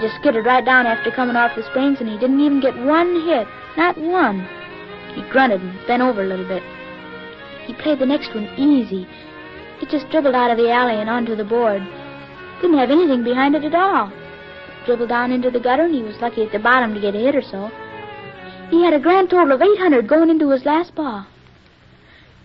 Just 0.00 0.16
skidded 0.16 0.46
right 0.46 0.64
down 0.64 0.86
after 0.86 1.10
coming 1.10 1.36
off 1.36 1.54
the 1.54 1.62
springs, 1.64 2.00
and 2.00 2.08
he 2.08 2.18
didn't 2.18 2.40
even 2.40 2.60
get 2.60 2.76
one 2.76 3.24
hit. 3.26 3.46
Not 3.76 3.98
one. 3.98 4.48
He 5.14 5.22
grunted 5.30 5.60
and 5.60 5.86
bent 5.86 6.02
over 6.02 6.22
a 6.22 6.26
little 6.26 6.48
bit. 6.48 6.62
He 7.66 7.74
played 7.74 7.98
the 7.98 8.06
next 8.06 8.34
one 8.34 8.48
easy. 8.56 9.06
It 9.80 9.88
just 9.88 10.08
dribbled 10.10 10.34
out 10.34 10.50
of 10.50 10.56
the 10.56 10.70
alley 10.70 10.94
and 10.94 11.10
onto 11.10 11.36
the 11.36 11.44
board. 11.44 11.82
Didn't 12.60 12.78
have 12.78 12.90
anything 12.90 13.22
behind 13.22 13.54
it 13.54 13.64
at 13.64 13.74
all. 13.74 14.12
Dribbled 14.86 15.08
down 15.08 15.32
into 15.32 15.50
the 15.50 15.60
gutter, 15.60 15.84
and 15.84 15.94
he 15.94 16.02
was 16.02 16.20
lucky 16.20 16.42
at 16.42 16.52
the 16.52 16.58
bottom 16.58 16.94
to 16.94 17.00
get 17.00 17.14
a 17.14 17.18
hit 17.18 17.36
or 17.36 17.42
so. 17.42 17.70
He 18.70 18.82
had 18.82 18.94
a 18.94 19.00
grand 19.00 19.30
total 19.30 19.52
of 19.52 19.62
800 19.62 20.08
going 20.08 20.30
into 20.30 20.50
his 20.50 20.64
last 20.64 20.94
ball. 20.94 21.26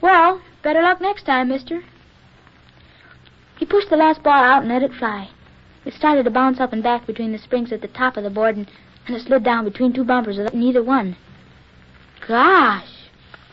Well, 0.02 0.42
better 0.64 0.82
luck 0.82 1.00
next 1.00 1.24
time, 1.24 1.50
mister. 1.50 1.84
He 3.58 3.66
pushed 3.66 3.90
the 3.90 3.96
last 3.96 4.22
ball 4.22 4.44
out 4.44 4.64
and 4.64 4.72
let 4.72 4.84
it 4.84 4.94
fly. 4.94 5.30
It 5.88 5.94
started 5.94 6.26
to 6.26 6.32
bounce 6.32 6.60
up 6.60 6.74
and 6.74 6.84
back 6.84 7.08
between 7.08 7.32
the 7.32 7.38
springs 7.38 7.72
at 7.72 7.80
the 7.80 7.88
top 7.88 8.18
of 8.18 8.26
the 8.26 8.30
board, 8.30 8.58
and, 8.58 8.70
and 9.08 9.16
it 9.16 9.22
slid 9.22 9.46
down 9.46 9.64
between 9.64 9.94
two 9.94 10.04
bumpers 10.04 10.36
without 10.36 10.54
neither 10.54 10.84
one. 10.84 11.16
Gosh! 12.28 12.90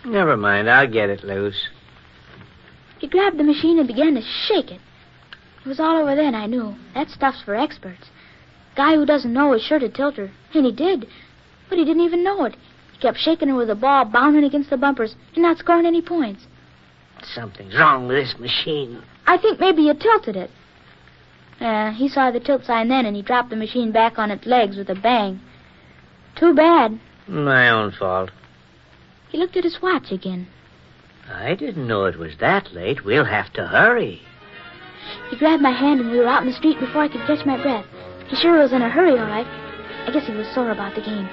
Never 0.05 0.37
mind. 0.37 0.68
I'll 0.68 0.90
get 0.90 1.11
it 1.11 1.23
loose. 1.23 1.68
He 2.99 3.07
grabbed 3.07 3.38
the 3.38 3.44
machine 3.44 3.79
and 3.79 3.87
began 3.87 4.16
to 4.16 4.20
shake 4.20 4.73
it. 4.73 4.81
It 5.64 5.68
was 5.68 5.79
all 5.79 5.97
over 5.97 6.16
then, 6.16 6.35
I 6.35 6.47
knew. 6.47 6.75
That 6.92 7.09
stuff's 7.09 7.40
for 7.40 7.55
experts. 7.55 8.11
Guy 8.75 8.97
who 8.97 9.07
doesn't 9.07 9.33
know 9.33 9.53
is 9.53 9.62
sure 9.62 9.79
to 9.79 9.88
tilt 9.88 10.16
her. 10.16 10.33
And 10.55 10.66
he 10.66 10.73
did. 10.73 11.07
But 11.68 11.79
he 11.79 11.85
didn't 11.85 12.03
even 12.03 12.25
know 12.25 12.47
it. 12.47 12.57
He 12.92 12.99
kept 12.99 13.18
shaking 13.18 13.47
her 13.47 13.55
with 13.55 13.68
the 13.68 13.77
ball 13.77 14.07
bounding 14.07 14.42
against 14.42 14.70
the 14.70 14.77
bumpers 14.77 15.14
and 15.37 15.42
not 15.44 15.59
scoring 15.59 15.87
any 15.87 16.03
points. 16.03 16.49
Something's 17.23 17.77
wrong 17.77 18.09
with 18.09 18.16
this 18.16 18.37
machine. 18.40 19.05
I 19.25 19.38
think 19.38 19.61
maybe 19.61 19.83
you 19.83 19.94
tilted 19.94 20.35
it. 20.35 20.51
Uh, 21.61 21.93
he 21.93 22.09
saw 22.09 22.31
the 22.31 22.40
tilt 22.40 22.64
sign 22.64 22.88
then, 22.88 23.07
and 23.07 23.17
he 23.17 23.23
dropped 23.23 23.51
the 23.51 23.57
machine 23.57 23.93
back 23.93 24.19
on 24.19 24.31
its 24.31 24.47
legs 24.47 24.77
with 24.77 24.90
a 24.90 24.95
bang. 24.95 25.40
Too 26.37 26.53
bad. 26.53 26.99
My 27.27 27.69
own 27.69 27.93
fault. 27.93 28.31
He 29.29 29.38
looked 29.38 29.57
at 29.57 29.64
his 29.64 29.81
watch 29.81 30.11
again. 30.11 30.49
I 31.33 31.55
didn't 31.55 31.87
know 31.87 32.05
it 32.05 32.19
was 32.19 32.37
that 32.38 32.73
late. 32.73 33.05
We'll 33.05 33.25
have 33.25 33.53
to 33.55 33.67
hurry. 33.67 34.21
He 35.31 35.37
grabbed 35.37 35.62
my 35.62 35.71
hand, 35.71 36.01
and 36.01 36.11
we 36.11 36.19
were 36.19 36.29
out 36.29 36.43
in 36.43 36.49
the 36.49 36.57
street 36.57 36.79
before 36.81 37.03
I 37.03 37.09
could 37.09 37.27
catch 37.27 37.47
my 37.47 37.61
breath. 37.61 37.87
He 38.29 38.37
sure 38.37 38.59
was 38.59 38.73
in 38.73 38.83
a 38.83 38.90
hurry, 38.90 39.19
all 39.19 39.27
right. 39.27 39.47
I 40.07 40.11
guess 40.12 40.27
he 40.27 40.35
was 40.35 40.47
sore 40.55 40.71
about 40.71 40.95
the 40.95 41.01
game. 41.01 41.29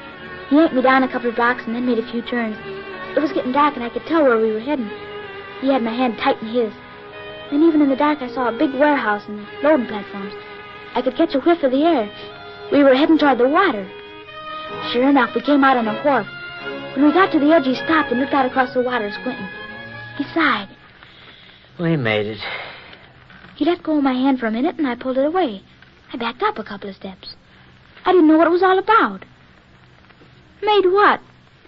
He 0.50 0.56
yanked 0.56 0.76
me 0.76 0.82
down 0.82 1.04
a 1.04 1.12
couple 1.12 1.30
of 1.30 1.36
blocks 1.36 1.64
and 1.66 1.76
then 1.76 1.86
made 1.86 2.00
a 2.00 2.12
few 2.12 2.22
turns. 2.22 2.58
It 3.16 3.22
was 3.22 3.32
getting 3.34 3.52
dark, 3.52 3.76
and 3.76 3.84
I 3.84 3.90
could 3.90 4.06
tell 4.06 4.24
where 4.24 4.40
we 4.40 4.52
were 4.52 4.60
heading. 4.60 4.90
He 5.60 5.68
had 5.68 5.84
my 5.84 5.94
hand 5.94 6.18
tight 6.18 6.42
in 6.42 6.48
his. 6.48 6.74
Then 7.52 7.64
even 7.64 7.82
in 7.82 7.90
the 7.90 7.98
dark, 7.98 8.22
I 8.22 8.34
saw 8.34 8.48
a 8.48 8.58
big 8.58 8.74
warehouse 8.74 9.24
and 9.28 9.46
loading 9.62 9.88
platforms. 9.88 10.34
I 10.96 11.02
could 11.02 11.16
catch 11.16 11.36
a 11.36 11.40
whiff 11.42 11.62
of 11.64 11.72
the 11.72 11.84
air. 11.84 12.10
We 12.72 12.84
were 12.84 12.96
heading 12.96 13.18
toward 13.18 13.38
the 13.38 13.50
water. 13.50 13.86
Sure 14.94 15.10
enough, 15.10 15.36
we 15.36 15.42
came 15.42 15.64
out 15.64 15.76
on 15.76 15.88
a 15.88 16.02
wharf. 16.04 16.28
When 16.96 17.06
we 17.06 17.14
got 17.14 17.32
to 17.34 17.40
the 17.40 17.52
edge, 17.54 17.66
he 17.66 17.76
stopped 17.76 18.12
and 18.12 18.22
looked 18.22 18.34
out 18.34 18.46
across 18.46 18.74
the 18.74 18.82
water, 18.82 19.12
squinting. 19.20 19.50
He 20.18 20.24
sighed. 20.34 20.70
We 21.78 21.98
made 21.98 22.28
it. 22.28 22.40
He 23.56 23.66
let 23.66 23.84
go 23.84 23.98
of 23.98 24.04
my 24.04 24.14
hand 24.14 24.40
for 24.40 24.48
a 24.48 24.52
minute, 24.52 24.78
and 24.78 24.88
I 24.88 24.96
pulled 24.96 25.18
it 25.18 25.26
away. 25.26 25.62
I 26.14 26.18
backed 26.18 26.44
up 26.44 26.58
a 26.58 26.64
couple 26.64 26.90
of 26.90 26.96
steps. 26.96 27.36
I 28.06 28.12
didn't 28.12 28.28
know 28.28 28.38
what 28.38 28.48
it 28.48 28.52
was 28.52 28.64
all 28.64 28.80
about. 28.80 29.24
Made 30.62 30.86
what? 30.86 31.20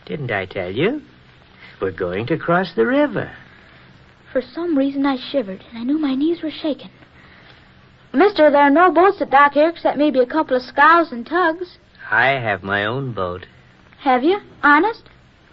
Didn't 0.06 0.32
I 0.32 0.46
tell 0.46 0.72
you? 0.72 1.02
We're 1.82 1.91
going 1.91 2.28
to 2.28 2.38
cross 2.38 2.74
the 2.76 2.86
river. 2.86 3.32
For 4.34 4.41
some 4.41 4.76
reason, 4.76 5.06
I 5.06 5.17
shivered, 5.32 5.63
and 5.69 5.78
I 5.78 5.84
knew 5.84 6.00
my 6.00 6.15
knees 6.15 6.41
were 6.41 6.50
shaking. 6.50 6.89
Mister, 8.13 8.50
there 8.50 8.63
are 8.63 8.72
no 8.72 8.91
boats 8.91 9.22
at 9.22 9.30
dock 9.30 9.54
here 9.54 9.69
except 9.69 9.96
maybe 9.96 10.19
a 10.19 10.26
couple 10.26 10.58
of 10.58 10.63
scows 10.63 11.12
and 11.12 11.26
tugs. 11.26 11.78
I 12.10 12.30
have 12.30 12.63
my 12.63 12.86
own 12.86 13.13
boat. 13.13 13.46
Have 14.00 14.24
you? 14.24 14.39
Honest? 14.63 15.04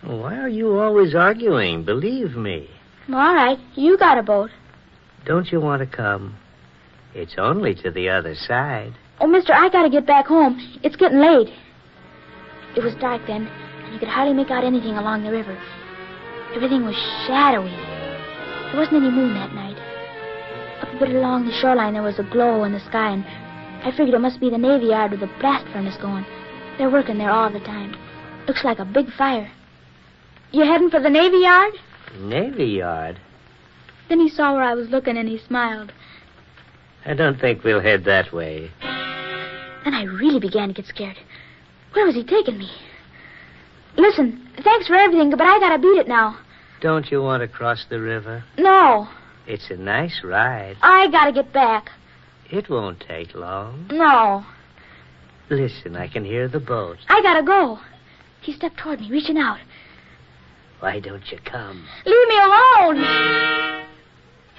Why 0.03 0.39
are 0.39 0.49
you 0.49 0.79
always 0.79 1.15
arguing? 1.15 1.85
Believe 1.85 2.37
me. 2.37 2.71
All 3.09 3.35
right. 3.35 3.59
You 3.75 3.99
got 3.99 4.17
a 4.17 4.23
boat. 4.23 4.51
Don't 5.27 5.53
you 5.53 5.61
want 5.61 5.81
to 5.81 5.97
come? 5.97 6.37
It's 7.15 7.35
only 7.37 7.75
to 7.77 7.91
the 7.91 8.09
other 8.09 8.35
side. 8.35 8.95
Oh, 9.21 9.27
mister, 9.27 9.53
I 9.53 9.69
gotta 9.69 9.91
get 9.91 10.07
back 10.07 10.27
home. 10.27 10.59
It's 10.83 10.97
getting 10.97 11.19
late. 11.21 11.53
It 12.77 12.83
was 12.83 12.95
dark 12.95 13.27
then, 13.27 13.47
and 13.47 13.93
you 13.93 13.99
could 13.99 14.09
hardly 14.09 14.33
make 14.33 14.51
out 14.51 14.65
anything 14.65 14.97
along 14.97 15.25
the 15.25 15.33
river. 15.33 15.61
Everything 16.55 16.87
was 16.87 16.97
shadowy. 17.27 18.00
There 18.71 18.79
wasn't 18.79 19.03
any 19.03 19.11
moon 19.11 19.35
that 19.35 19.53
night. 19.53 19.77
Up 20.81 20.95
a 20.95 20.99
bit 20.99 21.17
along 21.17 21.47
the 21.47 21.53
shoreline, 21.53 21.95
there 21.95 22.03
was 22.03 22.21
a 22.21 22.23
glow 22.23 22.63
in 22.63 22.73
the 22.73 22.81
sky, 22.81 23.11
and 23.11 23.25
I 23.85 23.91
figured 23.91 24.15
it 24.15 24.21
must 24.21 24.39
be 24.39 24.49
the 24.49 24.59
Navy 24.59 24.87
Yard 24.87 25.11
with 25.11 25.21
the 25.21 25.31
blast 25.41 25.67
furnace 25.73 25.97
going. 25.97 26.25
They're 26.79 26.89
working 26.89 27.19
there 27.19 27.33
all 27.33 27.51
the 27.51 27.61
time. 27.61 27.97
Looks 28.47 28.65
like 28.65 28.79
a 28.79 28.85
big 28.85 29.11
fire. 29.13 29.51
You 30.53 30.65
heading 30.65 30.89
for 30.89 31.01
the 31.01 31.11
Navy 31.11 31.39
Yard? 31.39 31.75
Navy 32.21 32.67
Yard? 32.67 33.21
Then 34.09 34.21
he 34.21 34.29
saw 34.29 34.55
where 34.55 34.63
I 34.63 34.75
was 34.75 34.89
looking, 34.89 35.17
and 35.17 35.29
he 35.29 35.39
smiled. 35.39 35.93
I 37.05 37.15
don't 37.15 37.41
think 37.41 37.65
we'll 37.65 37.81
head 37.81 38.05
that 38.05 38.33
way. 38.33 38.71
Then 39.85 39.95
I 39.95 40.05
really 40.05 40.41
began 40.41 40.69
to 40.69 40.75
get 40.75 40.87
scared. 40.87 41.17
Where 41.93 42.07
was 42.07 42.15
he 42.15 42.23
taking 42.23 42.59
me? 42.59 42.71
Listen, 43.97 44.49
thanks 44.63 44.87
for 44.87 44.95
everything, 44.95 45.31
but 45.31 45.41
I 45.41 45.59
gotta 45.59 45.79
beat 45.79 45.99
it 45.99 46.09
now. 46.09 46.39
Don't 46.81 47.11
you 47.11 47.23
want 47.23 47.43
to 47.43 47.49
cross 47.49 47.85
the 47.91 48.01
river? 48.01 48.45
No, 48.59 49.09
It's 49.47 49.71
a 49.71 49.77
nice 49.77 50.21
ride. 50.25 50.77
I 50.83 51.09
gotta 51.11 51.33
get 51.33 51.53
back. 51.53 51.91
It 52.51 52.69
won't 52.71 53.01
take 53.01 53.35
long. 53.35 53.87
No, 53.93 54.45
Listen, 55.51 55.97
I 55.97 56.07
can 56.07 56.25
hear 56.25 56.47
the 56.47 56.61
boat. 56.61 56.99
I 57.09 57.21
gotta 57.23 57.43
go. 57.43 57.81
He 58.41 58.53
stepped 58.53 58.77
toward 58.79 59.01
me, 59.01 59.11
reaching 59.11 59.37
out. 59.37 59.59
Why 60.79 61.01
don't 61.01 61.31
you 61.33 61.39
come? 61.45 61.85
Leave 62.07 62.29
me 62.29 62.37
alone. 62.39 63.85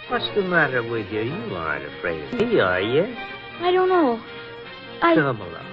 What's 0.10 0.28
the 0.36 0.42
matter 0.44 0.84
with 0.84 1.10
you? 1.12 1.22
You 1.22 1.56
aren't 1.56 1.86
afraid 1.86 2.22
of 2.26 2.34
me, 2.40 2.60
are 2.60 2.82
you? 2.82 3.16
I 3.62 3.72
don't 3.72 3.88
know. 3.88 4.22
I 5.02 5.16
Come 5.16 5.40
along. 5.40 5.66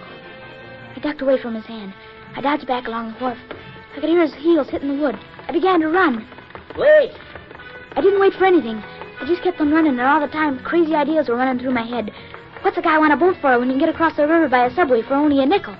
I 0.97 1.01
ducked 1.01 1.21
away 1.21 1.43
from 1.43 1.55
his 1.57 1.67
hand. 1.67 1.93
I 2.37 2.41
dodged 2.41 2.67
back 2.69 2.87
along 2.87 3.13
the 3.15 3.19
wharf. 3.19 3.39
I 3.97 4.01
could 4.01 4.09
hear 4.09 4.23
his 4.23 4.35
heels 4.35 4.69
hitting 4.71 4.97
the 4.97 5.03
wood. 5.03 5.19
I 5.49 5.53
began 5.53 5.81
to 5.81 5.89
run. 5.89 6.27
Wait! 6.79 7.11
I 7.97 8.01
didn't 8.01 8.21
wait 8.21 8.35
for 8.35 8.47
anything. 8.47 8.81
I 9.21 9.27
just 9.27 9.43
kept 9.43 9.61
on 9.61 9.73
running, 9.73 9.99
and 9.99 10.01
all 10.01 10.21
the 10.21 10.29
time 10.29 10.61
crazy 10.61 10.95
ideas 10.95 11.29
were 11.29 11.35
running 11.35 11.59
through 11.59 11.75
my 11.75 11.83
head. 11.83 12.13
What's 12.63 12.79
a 12.79 12.83
guy 12.83 12.99
want 12.99 13.13
a 13.13 13.17
boat 13.17 13.37
for 13.41 13.59
when 13.59 13.69
you 13.69 13.75
can 13.75 13.81
get 13.81 13.89
across 13.89 14.15
the 14.15 14.29
river 14.29 14.49
by 14.49 14.67
a 14.67 14.75
subway 14.75 15.03
for 15.03 15.15
only 15.15 15.43
a 15.43 15.47
nickel? 15.47 15.77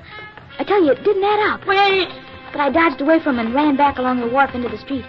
I 0.59 0.65
tell 0.65 0.83
you, 0.83 0.91
it 0.91 1.05
didn't 1.05 1.23
add 1.23 1.55
up. 1.55 1.67
Wait! 1.67 2.09
But 2.51 2.61
I 2.61 2.71
dodged 2.71 3.01
away 3.01 3.21
from 3.23 3.39
him 3.39 3.47
and 3.47 3.55
ran 3.55 3.77
back 3.77 3.99
along 3.99 4.21
the 4.21 4.29
wharf 4.29 4.55
into 4.55 4.69
the 4.69 4.79
street. 4.79 5.05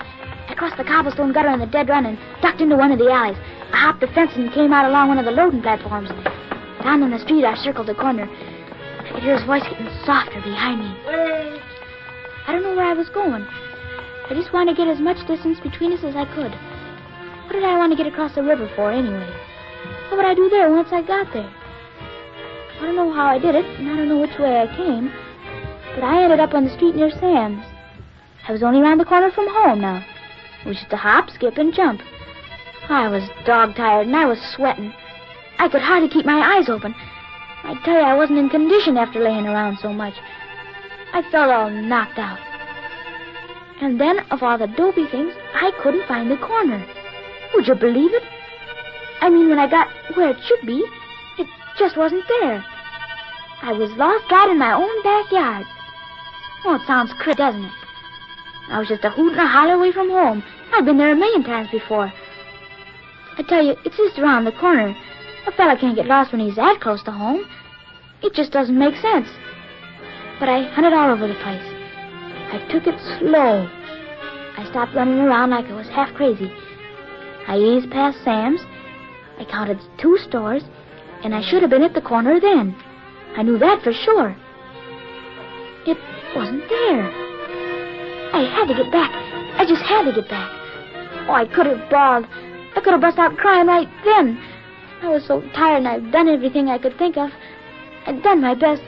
I 0.47 0.53
crossed 0.55 0.77
the 0.77 0.83
cobblestone 0.83 1.33
gutter 1.33 1.49
in 1.49 1.59
the 1.59 1.65
dead 1.65 1.89
run 1.89 2.05
and 2.05 2.19
ducked 2.41 2.61
into 2.61 2.77
one 2.77 2.91
of 2.91 2.99
the 2.99 3.09
alleys. 3.09 3.37
I 3.73 3.77
hopped 3.77 4.01
the 4.01 4.13
fence 4.13 4.31
and 4.35 4.53
came 4.53 4.73
out 4.73 4.85
along 4.85 5.07
one 5.07 5.17
of 5.17 5.25
the 5.25 5.31
loading 5.31 5.61
platforms. 5.61 6.09
Down 6.83 7.01
in 7.01 7.09
the 7.09 7.19
street, 7.19 7.45
I 7.45 7.55
circled 7.55 7.87
the 7.87 7.95
corner. 7.95 8.29
I 8.29 9.11
could 9.11 9.23
hear 9.23 9.37
his 9.37 9.45
voice 9.45 9.63
getting 9.63 9.89
softer 10.05 10.41
behind 10.41 10.81
me. 10.81 10.93
Wait! 11.07 11.61
I 12.45 12.53
don't 12.53 12.63
know 12.63 12.75
where 12.75 12.85
I 12.85 12.93
was 12.93 13.09
going. 13.09 13.45
I 14.29 14.35
just 14.35 14.53
wanted 14.53 14.75
to 14.75 14.77
get 14.77 14.87
as 14.87 14.99
much 14.99 15.25
distance 15.25 15.59
between 15.59 15.91
us 15.91 16.03
as 16.03 16.15
I 16.15 16.25
could. 16.25 16.53
What 16.53 17.53
did 17.53 17.63
I 17.63 17.77
want 17.77 17.91
to 17.91 17.97
get 17.97 18.05
across 18.05 18.35
the 18.35 18.43
river 18.43 18.69
for, 18.75 18.91
anyway? 18.91 19.27
What 20.07 20.17
would 20.17 20.25
I 20.25 20.35
do 20.35 20.49
there 20.49 20.69
once 20.69 20.89
I 20.91 21.01
got 21.01 21.33
there? 21.33 21.51
I 22.79 22.81
don't 22.85 22.95
know 22.95 23.11
how 23.11 23.25
I 23.25 23.39
did 23.39 23.55
it, 23.55 23.65
and 23.65 23.89
I 23.89 23.95
don't 23.95 24.07
know 24.07 24.21
which 24.21 24.37
way 24.37 24.61
I 24.61 24.67
came, 24.77 25.11
but 25.95 26.03
I 26.03 26.23
ended 26.23 26.39
up 26.39 26.53
on 26.53 26.65
the 26.65 26.75
street 26.75 26.95
near 26.95 27.09
Sam's. 27.09 27.65
I 28.47 28.51
was 28.51 28.61
only 28.61 28.81
around 28.81 28.99
the 28.99 29.05
corner 29.05 29.31
from 29.31 29.47
home 29.49 29.81
now. 29.81 30.05
It 30.63 30.67
was 30.67 30.77
just 30.77 30.93
a 30.93 30.97
hop, 30.97 31.31
skip, 31.31 31.57
and 31.57 31.73
jump. 31.73 32.01
I 32.87 33.07
was 33.09 33.27
dog 33.45 33.75
tired, 33.75 34.05
and 34.05 34.15
I 34.15 34.25
was 34.25 34.39
sweating. 34.55 34.93
I 35.57 35.69
could 35.69 35.81
hardly 35.81 36.07
keep 36.07 36.25
my 36.25 36.57
eyes 36.57 36.69
open. 36.69 36.93
I 37.63 37.73
tell 37.83 37.95
you, 37.95 38.05
I 38.05 38.15
wasn't 38.15 38.39
in 38.39 38.49
condition 38.49 38.95
after 38.95 39.19
laying 39.19 39.47
around 39.47 39.79
so 39.79 39.91
much. 39.91 40.13
I 41.13 41.23
felt 41.31 41.51
all 41.51 41.69
knocked 41.71 42.19
out. 42.19 42.39
And 43.81 43.99
then, 43.99 44.19
of 44.31 44.43
all 44.43 44.57
the 44.57 44.67
dopey 44.67 45.07
things, 45.07 45.33
I 45.53 45.71
couldn't 45.81 46.07
find 46.07 46.29
the 46.29 46.37
corner. 46.37 46.85
Would 47.53 47.67
you 47.67 47.75
believe 47.75 48.13
it? 48.13 48.23
I 49.21 49.29
mean, 49.29 49.49
when 49.49 49.59
I 49.59 49.69
got 49.69 49.87
where 50.15 50.29
it 50.31 50.37
should 50.45 50.65
be, 50.65 50.83
it 51.37 51.47
just 51.77 51.97
wasn't 51.97 52.23
there. 52.41 52.63
I 53.61 53.73
was 53.73 53.91
lost 53.97 54.31
right 54.31 54.49
in 54.49 54.57
my 54.57 54.73
own 54.73 55.03
backyard. 55.03 55.65
Oh, 56.65 56.75
it 56.75 56.87
sounds 56.87 57.13
crit, 57.19 57.37
doesn't 57.37 57.63
it? 57.63 57.71
I 58.69 58.79
was 58.79 58.87
just 58.87 59.03
a 59.03 59.09
hoot 59.09 59.31
and 59.31 59.41
a 59.41 59.47
holler 59.47 59.73
away 59.73 59.91
from 59.91 60.09
home. 60.09 60.43
I've 60.73 60.85
been 60.85 60.97
there 60.97 61.11
a 61.11 61.15
million 61.15 61.43
times 61.43 61.69
before. 61.71 62.11
I 63.37 63.43
tell 63.43 63.63
you, 63.63 63.75
it's 63.85 63.97
just 63.97 64.19
around 64.19 64.45
the 64.45 64.51
corner. 64.51 64.95
A 65.47 65.51
fella 65.53 65.77
can't 65.77 65.95
get 65.95 66.05
lost 66.05 66.31
when 66.31 66.41
he's 66.41 66.55
that 66.57 66.79
close 66.81 67.01
to 67.03 67.11
home. 67.11 67.45
It 68.21 68.33
just 68.33 68.51
doesn't 68.51 68.77
make 68.77 68.95
sense. 68.95 69.27
But 70.39 70.49
I 70.49 70.63
hunted 70.63 70.93
all 70.93 71.11
over 71.11 71.27
the 71.27 71.35
place. 71.35 71.68
I 72.51 72.67
took 72.71 72.87
it 72.87 72.99
slow. 73.19 73.69
I 74.57 74.65
stopped 74.69 74.95
running 74.95 75.19
around 75.19 75.51
like 75.51 75.65
I 75.65 75.73
was 75.73 75.87
half 75.87 76.13
crazy. 76.15 76.51
I 77.47 77.57
eased 77.57 77.91
past 77.91 78.23
Sam's. 78.23 78.61
I 79.39 79.45
counted 79.45 79.79
two 79.97 80.17
stores, 80.17 80.63
and 81.23 81.33
I 81.33 81.41
should 81.41 81.61
have 81.61 81.69
been 81.71 81.83
at 81.83 81.93
the 81.93 82.01
corner 82.01 82.39
then. 82.39 82.75
I 83.37 83.43
knew 83.43 83.57
that 83.59 83.83
for 83.83 83.93
sure. 83.93 84.35
It 85.85 85.97
wasn't 86.35 86.67
there. 86.67 87.09
I 88.33 88.43
had 88.43 88.67
to 88.67 88.73
get 88.73 88.91
back. 88.91 89.11
I 89.59 89.65
just 89.65 89.83
had 89.83 90.03
to 90.05 90.13
get 90.13 90.29
back. 90.29 90.51
Oh, 91.27 91.33
I 91.33 91.45
could 91.45 91.67
have 91.67 91.89
bawled. 91.89 92.25
I 92.75 92.81
could 92.81 92.93
have 92.93 93.01
burst 93.01 93.19
out 93.19 93.37
crying 93.37 93.67
right 93.67 93.89
then. 94.03 94.41
I 95.01 95.09
was 95.09 95.25
so 95.25 95.41
tired, 95.53 95.77
and 95.77 95.87
I'd 95.87 96.11
done 96.11 96.27
everything 96.27 96.69
I 96.69 96.77
could 96.77 96.97
think 96.97 97.17
of. 97.17 97.29
I'd 98.05 98.21
done 98.23 98.41
my 98.41 98.55
best. 98.55 98.81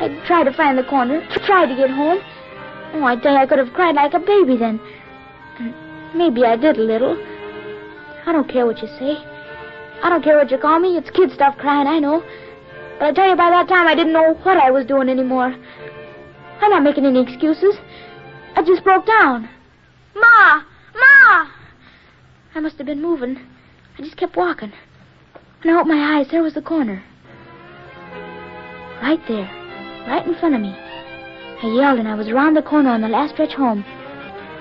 I'd 0.00 0.24
tried 0.26 0.44
to 0.44 0.52
find 0.52 0.76
the 0.76 0.84
corner, 0.84 1.26
tried 1.46 1.66
to 1.66 1.76
get 1.76 1.90
home. 1.90 2.18
Oh, 2.92 3.04
I 3.04 3.16
tell 3.16 3.32
you, 3.32 3.38
I 3.38 3.46
could 3.46 3.58
have 3.58 3.72
cried 3.72 3.94
like 3.94 4.14
a 4.14 4.18
baby 4.18 4.56
then. 4.56 4.80
Maybe 6.14 6.44
I 6.44 6.56
did 6.56 6.76
a 6.76 6.82
little. 6.82 7.16
I 8.26 8.32
don't 8.32 8.48
care 8.48 8.66
what 8.66 8.82
you 8.82 8.88
say. 8.98 9.16
I 10.02 10.08
don't 10.08 10.24
care 10.24 10.36
what 10.36 10.50
you 10.50 10.58
call 10.58 10.80
me. 10.80 10.96
It's 10.96 11.10
kid 11.10 11.30
stuff 11.32 11.56
crying, 11.56 11.86
I 11.86 11.98
know. 11.98 12.22
But 12.98 13.08
I 13.08 13.12
tell 13.12 13.28
you, 13.28 13.36
by 13.36 13.50
that 13.50 13.68
time, 13.68 13.86
I 13.86 13.94
didn't 13.94 14.12
know 14.12 14.34
what 14.42 14.56
I 14.56 14.70
was 14.70 14.86
doing 14.86 15.08
anymore. 15.08 15.54
I'm 16.60 16.70
not 16.70 16.82
making 16.82 17.06
any 17.06 17.22
excuses. 17.22 17.76
I 18.56 18.62
just 18.62 18.82
broke 18.82 19.06
down. 19.06 19.48
Ma! 20.14 20.62
Ma! 20.94 21.48
I 22.54 22.60
must 22.60 22.76
have 22.78 22.86
been 22.86 23.00
moving. 23.00 23.38
I 23.98 24.02
just 24.02 24.16
kept 24.16 24.36
walking. 24.36 24.72
And 25.62 25.70
I 25.70 25.74
opened 25.74 25.96
my 25.96 26.18
eyes, 26.18 26.28
there 26.30 26.42
was 26.42 26.54
the 26.54 26.62
corner. 26.62 27.04
Right 29.00 29.20
there. 29.28 29.48
Right 30.08 30.26
in 30.26 30.34
front 30.34 30.54
of 30.54 30.60
me. 30.60 30.76
I 31.62 31.66
yelled 31.66 31.98
and 31.98 32.08
I 32.08 32.14
was 32.14 32.28
around 32.28 32.54
the 32.54 32.62
corner 32.62 32.90
on 32.90 33.02
the 33.02 33.08
last 33.08 33.34
stretch 33.34 33.52
home. 33.52 33.84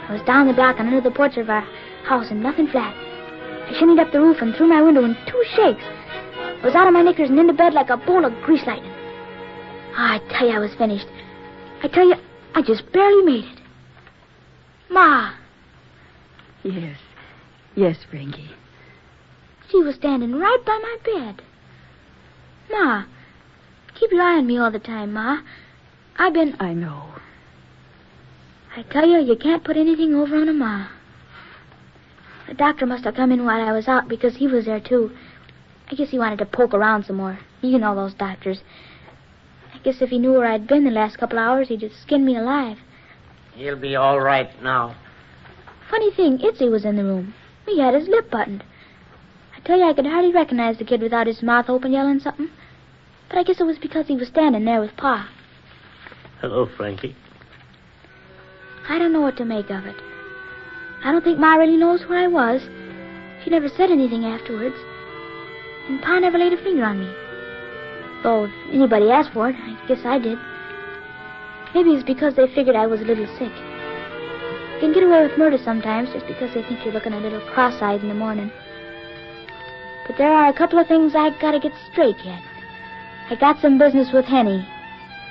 I 0.08 0.14
was 0.14 0.22
down 0.24 0.48
the 0.48 0.54
block 0.54 0.78
and 0.80 0.88
under 0.88 1.02
the 1.02 1.16
porch 1.16 1.38
of 1.38 1.50
our 1.50 1.62
house 2.04 2.30
and 2.30 2.44
nothing 2.44 2.68
flat. 2.68 2.94
I 2.94 3.74
shinnied 3.80 4.00
up 4.00 4.12
the 4.12 4.20
roof 4.20 4.42
and 4.42 4.56
through 4.56 4.68
my 4.68 4.82
window 4.82 5.06
in 5.06 5.16
two 5.28 5.44
shakes. 5.56 5.84
I 5.84 6.62
was 6.64 6.76
out 6.76 6.88
of 6.88 6.94
my 6.94 7.02
knickers 7.02 7.30
and 7.30 7.40
into 7.40 7.54
bed 7.54 7.74
like 7.74 7.90
a 7.90 7.98
bolt 7.98 8.26
of 8.26 8.34
grease 8.42 8.66
lightning. 8.66 8.92
Ah, 9.96 10.16
I 10.16 10.20
tell 10.30 10.48
you, 10.48 10.56
I 10.56 10.60
was 10.60 10.74
finished. 10.76 11.08
I 11.84 11.88
tell 11.88 12.08
you, 12.08 12.16
I 12.56 12.62
just 12.62 12.92
barely 12.92 13.24
made 13.24 13.46
it. 13.46 13.60
Ma, 14.90 15.34
Yes. 16.64 16.98
Yes, 17.76 17.98
Frankie. 18.10 18.50
she 19.70 19.78
was 19.78 19.96
standing 19.96 20.36
right 20.36 20.60
by 20.66 20.80
my 20.82 20.98
bed. 21.06 21.42
Ma, 22.72 23.04
keep 23.96 24.12
your 24.12 24.22
eye 24.22 24.38
on 24.38 24.48
me 24.48 24.58
all 24.58 24.72
the 24.72 24.80
time, 24.80 25.14
Ma. 25.14 25.40
I've 26.20 26.34
been. 26.34 26.58
I 26.60 26.74
know. 26.74 27.06
I 28.76 28.84
tell 28.84 29.08
you, 29.08 29.20
you 29.20 29.38
can't 29.38 29.64
put 29.64 29.78
anything 29.78 30.14
over 30.14 30.36
on 30.36 30.50
a 30.50 30.54
Ma. 30.54 30.88
The 32.50 32.54
doctor 32.56 32.86
must 32.86 33.06
have 33.06 33.16
come 33.16 33.32
in 33.32 33.46
while 33.46 33.62
I 33.62 33.72
was 33.72 33.88
out 33.88 34.10
because 34.10 34.36
he 34.36 34.46
was 34.46 34.66
there, 34.66 34.82
too. 34.82 35.12
I 35.90 35.96
guess 35.96 36.10
he 36.10 36.20
wanted 36.20 36.40
to 36.40 36.46
poke 36.46 36.74
around 36.74 37.06
some 37.06 37.16
more. 37.16 37.40
You 37.62 37.80
know 37.80 37.96
those 37.96 38.14
doctors. 38.14 38.62
I 39.74 39.78
guess 39.80 40.02
if 40.02 40.10
he 40.10 40.20
knew 40.20 40.34
where 40.34 40.46
I'd 40.46 40.68
been 40.68 40.84
the 40.84 40.92
last 40.92 41.18
couple 41.18 41.40
hours, 41.40 41.70
he'd 41.70 41.80
just 41.80 42.02
skin 42.02 42.26
me 42.26 42.36
alive. 42.36 42.78
He'll 43.56 43.80
be 43.80 43.96
all 43.96 44.20
right 44.20 44.50
now. 44.62 44.98
Funny 45.90 46.12
thing, 46.12 46.42
Itzy 46.42 46.68
was 46.68 46.84
in 46.84 46.98
the 46.98 47.04
room. 47.04 47.34
He 47.66 47.80
had 47.80 47.94
his 47.94 48.10
lip 48.10 48.30
buttoned. 48.30 48.64
I 49.56 49.62
tell 49.62 49.80
you, 49.80 49.86
I 49.86 49.94
could 49.94 50.06
hardly 50.06 50.34
recognize 50.34 50.78
the 50.78 50.86
kid 50.86 51.02
without 51.02 51.28
his 51.28 51.42
mouth 51.42 51.70
open 51.70 51.94
yelling 51.94 52.20
something. 52.20 52.50
But 53.30 53.38
I 53.38 53.44
guess 53.44 53.62
it 53.62 53.66
was 53.66 53.80
because 53.80 54.08
he 54.08 54.16
was 54.16 54.28
standing 54.28 54.66
there 54.66 54.82
with 54.82 54.98
Pa. 54.98 55.30
Hello, 56.42 56.70
Frankie. 56.78 57.18
I 58.88 58.98
don't 58.98 59.12
know 59.12 59.20
what 59.20 59.36
to 59.38 59.46
make 59.46 59.70
of 59.70 59.86
it. 59.86 59.96
I 61.04 61.12
don't 61.12 61.22
think 61.24 61.38
Ma 61.38 61.56
really 61.56 61.76
knows 61.76 62.04
where 62.08 62.20
I 62.20 62.28
was. 62.28 62.62
She 63.44 63.50
never 63.50 63.68
said 63.68 63.92
anything 63.92 64.24
afterwards. 64.24 64.76
And 65.90 66.02
Pa 66.02 66.18
never 66.20 66.38
laid 66.38 66.54
a 66.54 66.64
finger 66.64 66.86
on 66.86 67.00
me. 67.00 67.14
Though 68.24 68.46
if 68.46 68.52
anybody 68.72 69.12
asked 69.12 69.34
for 69.34 69.50
it, 69.50 69.56
I 69.58 69.86
guess 69.88 70.06
I 70.06 70.18
did. 70.18 70.38
Maybe 71.76 71.92
it's 71.92 72.08
because 72.08 72.36
they 72.36 72.48
figured 72.56 72.76
I 72.76 72.88
was 72.88 73.02
a 73.02 73.06
little 73.06 73.28
sick. 73.38 73.52
You 74.74 74.80
can 74.80 74.94
get 74.94 75.04
away 75.04 75.28
with 75.28 75.38
murder 75.38 75.58
sometimes 75.62 76.14
just 76.14 76.26
because 76.26 76.54
they 76.54 76.64
think 76.64 76.86
you're 76.86 76.94
looking 76.94 77.14
a 77.14 77.20
little 77.20 77.42
cross-eyed 77.52 78.02
in 78.02 78.08
the 78.08 78.16
morning. 78.16 78.50
But 80.08 80.18
there 80.18 80.32
are 80.32 80.48
a 80.48 80.58
couple 80.58 80.80
of 80.80 80.88
things 80.88 81.16
I've 81.16 81.40
gotta 81.42 81.60
get 81.60 81.74
straight 81.92 82.18
yet. 82.24 82.42
I 83.30 83.36
got 83.36 83.60
some 83.60 83.78
business 83.78 84.14
with 84.14 84.24
Henny. 84.24 84.66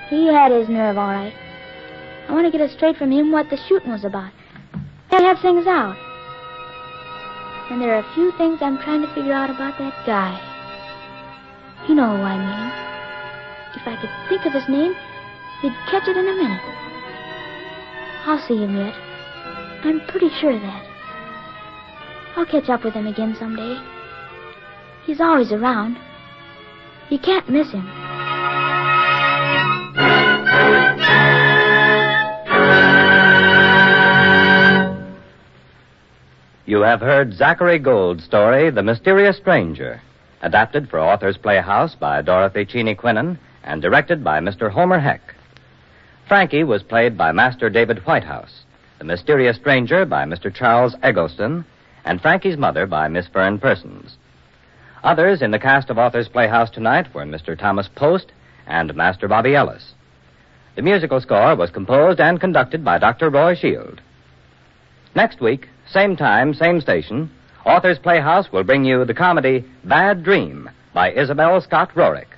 He 0.08 0.26
had 0.26 0.52
his 0.52 0.68
nerve 0.68 0.96
all 0.96 1.08
right. 1.08 1.34
I 2.28 2.32
want 2.32 2.46
to 2.46 2.50
get 2.50 2.60
it 2.60 2.70
straight 2.70 2.96
from 2.96 3.10
him 3.10 3.30
what 3.30 3.50
the 3.50 3.58
shooting 3.68 3.90
was 3.90 4.04
about. 4.04 4.32
I 5.10 5.22
have 5.22 5.40
things 5.40 5.66
out. 5.66 5.96
And 7.70 7.80
there 7.80 7.94
are 7.94 8.00
a 8.00 8.14
few 8.14 8.32
things 8.38 8.60
I'm 8.62 8.78
trying 8.78 9.02
to 9.02 9.14
figure 9.14 9.32
out 9.32 9.50
about 9.50 9.78
that 9.78 10.06
guy. 10.06 10.32
You 11.88 11.94
know 11.94 12.16
who 12.16 12.22
I 12.22 12.36
mean. 12.36 12.72
If 13.76 13.86
I 13.86 14.00
could 14.00 14.10
think 14.28 14.46
of 14.46 14.52
his 14.52 14.68
name, 14.68 14.94
you'd 15.62 15.76
catch 15.90 16.08
it 16.08 16.16
in 16.16 16.28
a 16.28 16.34
minute. 16.34 16.62
I'll 18.24 18.46
see 18.46 18.56
him 18.56 18.76
yet. 18.76 18.94
I'm 19.84 20.00
pretty 20.08 20.28
sure 20.40 20.52
of 20.52 20.62
that. 20.62 20.84
I'll 22.36 22.46
catch 22.46 22.68
up 22.68 22.84
with 22.84 22.94
him 22.94 23.06
again 23.06 23.36
someday. 23.38 23.76
He's 25.04 25.20
always 25.20 25.52
around. 25.52 25.98
You 27.10 27.18
can't 27.18 27.48
miss 27.48 27.70
him. 27.70 28.07
You 36.68 36.82
have 36.82 37.00
heard 37.00 37.32
Zachary 37.32 37.78
Gold's 37.78 38.24
story, 38.24 38.68
The 38.68 38.82
Mysterious 38.82 39.38
Stranger, 39.38 40.02
adapted 40.42 40.90
for 40.90 41.00
Authors 41.00 41.38
Playhouse 41.38 41.94
by 41.94 42.20
Dorothy 42.20 42.66
Cheney 42.66 42.94
Quinnen 42.94 43.38
and 43.64 43.80
directed 43.80 44.22
by 44.22 44.40
Mr. 44.40 44.70
Homer 44.70 44.98
Heck. 44.98 45.34
Frankie 46.26 46.64
was 46.64 46.82
played 46.82 47.16
by 47.16 47.32
Master 47.32 47.70
David 47.70 48.00
Whitehouse, 48.00 48.64
The 48.98 49.06
Mysterious 49.06 49.56
Stranger 49.56 50.04
by 50.04 50.26
Mr. 50.26 50.54
Charles 50.54 50.94
Eggleston, 51.02 51.64
and 52.04 52.20
Frankie's 52.20 52.58
mother 52.58 52.84
by 52.84 53.08
Miss 53.08 53.28
Fern 53.28 53.58
Persons. 53.58 54.18
Others 55.02 55.40
in 55.40 55.52
the 55.52 55.58
cast 55.58 55.88
of 55.88 55.96
Authors 55.96 56.28
Playhouse 56.28 56.68
tonight 56.68 57.14
were 57.14 57.24
Mr. 57.24 57.58
Thomas 57.58 57.88
Post 57.94 58.30
and 58.66 58.94
Master 58.94 59.26
Bobby 59.26 59.54
Ellis. 59.54 59.94
The 60.76 60.82
musical 60.82 61.22
score 61.22 61.56
was 61.56 61.70
composed 61.70 62.20
and 62.20 62.38
conducted 62.38 62.84
by 62.84 62.98
Dr. 62.98 63.30
Roy 63.30 63.54
Shield. 63.54 64.02
Next 65.14 65.40
week, 65.40 65.68
same 65.92 66.16
time, 66.16 66.54
same 66.54 66.80
station, 66.80 67.30
Authors 67.64 67.98
Playhouse 67.98 68.50
will 68.50 68.64
bring 68.64 68.84
you 68.84 69.04
the 69.04 69.14
comedy 69.14 69.64
Bad 69.84 70.24
Dream 70.24 70.70
by 70.94 71.12
Isabel 71.12 71.60
Scott 71.60 71.90
Rorick. 71.94 72.28